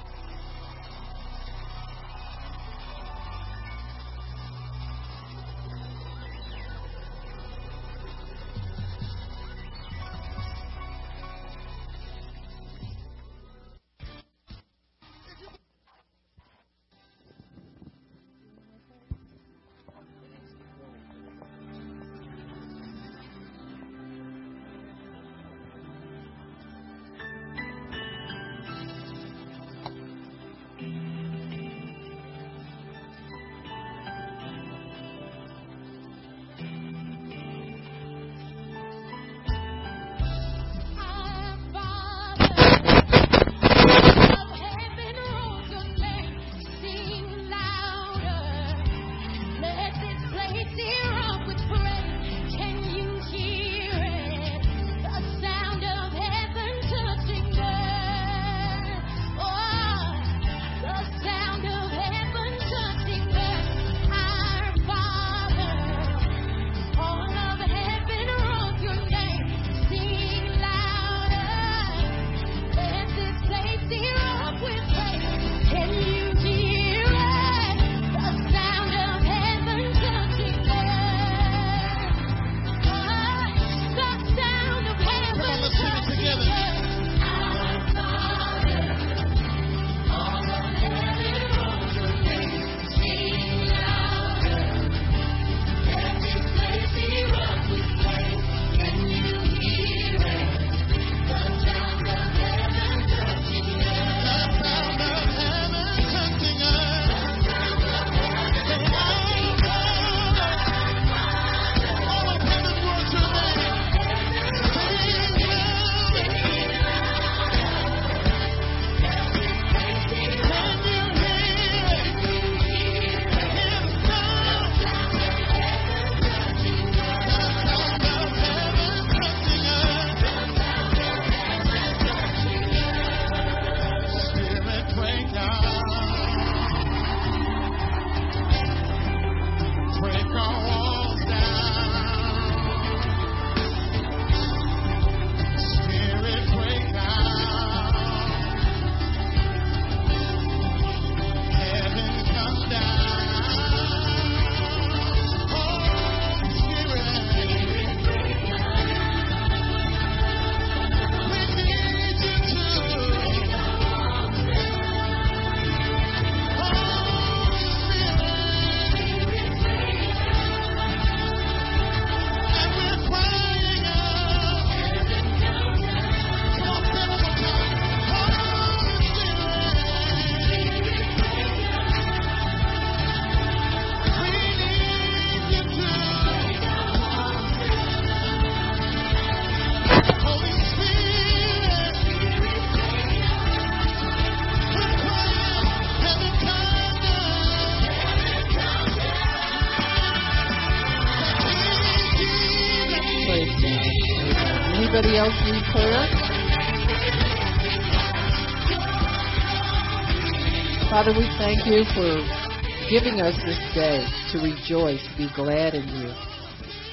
[211.66, 216.12] You for giving us this day to rejoice, be glad in you.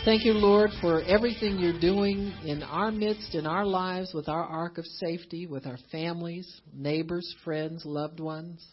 [0.06, 4.44] Thank you, Lord, for everything you're doing in our midst, in our lives, with our
[4.44, 8.64] ark of safety, with our families, neighbors, friends, loved ones.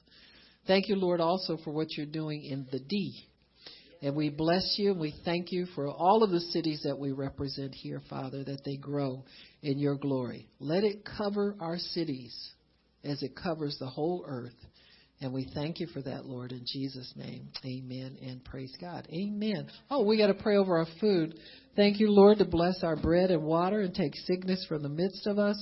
[0.66, 3.24] Thank you, Lord, also for what you're doing in the D.
[4.02, 7.12] And we bless you and we thank you for all of the cities that we
[7.12, 9.24] represent here, Father, that they grow
[9.62, 10.48] in your glory.
[10.58, 12.34] Let it cover our cities
[13.02, 14.65] as it covers the whole earth.
[15.20, 17.48] And we thank you for that, Lord, in Jesus' name.
[17.64, 19.08] Amen and praise God.
[19.10, 19.68] Amen.
[19.90, 21.38] Oh, we got to pray over our food.
[21.74, 25.26] Thank you, Lord, to bless our bread and water and take sickness from the midst
[25.26, 25.56] of us.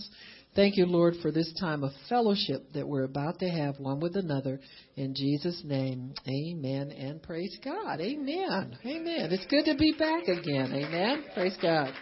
[0.57, 4.15] Thank you, Lord, for this time of fellowship that we're about to have one with
[4.15, 4.61] another.
[4.97, 8.01] In Jesus' name, amen and praise God.
[8.01, 8.77] Amen.
[8.87, 9.33] Amen.
[9.33, 10.73] It's good to be back again.
[10.73, 11.25] Amen.
[11.35, 11.93] Praise God.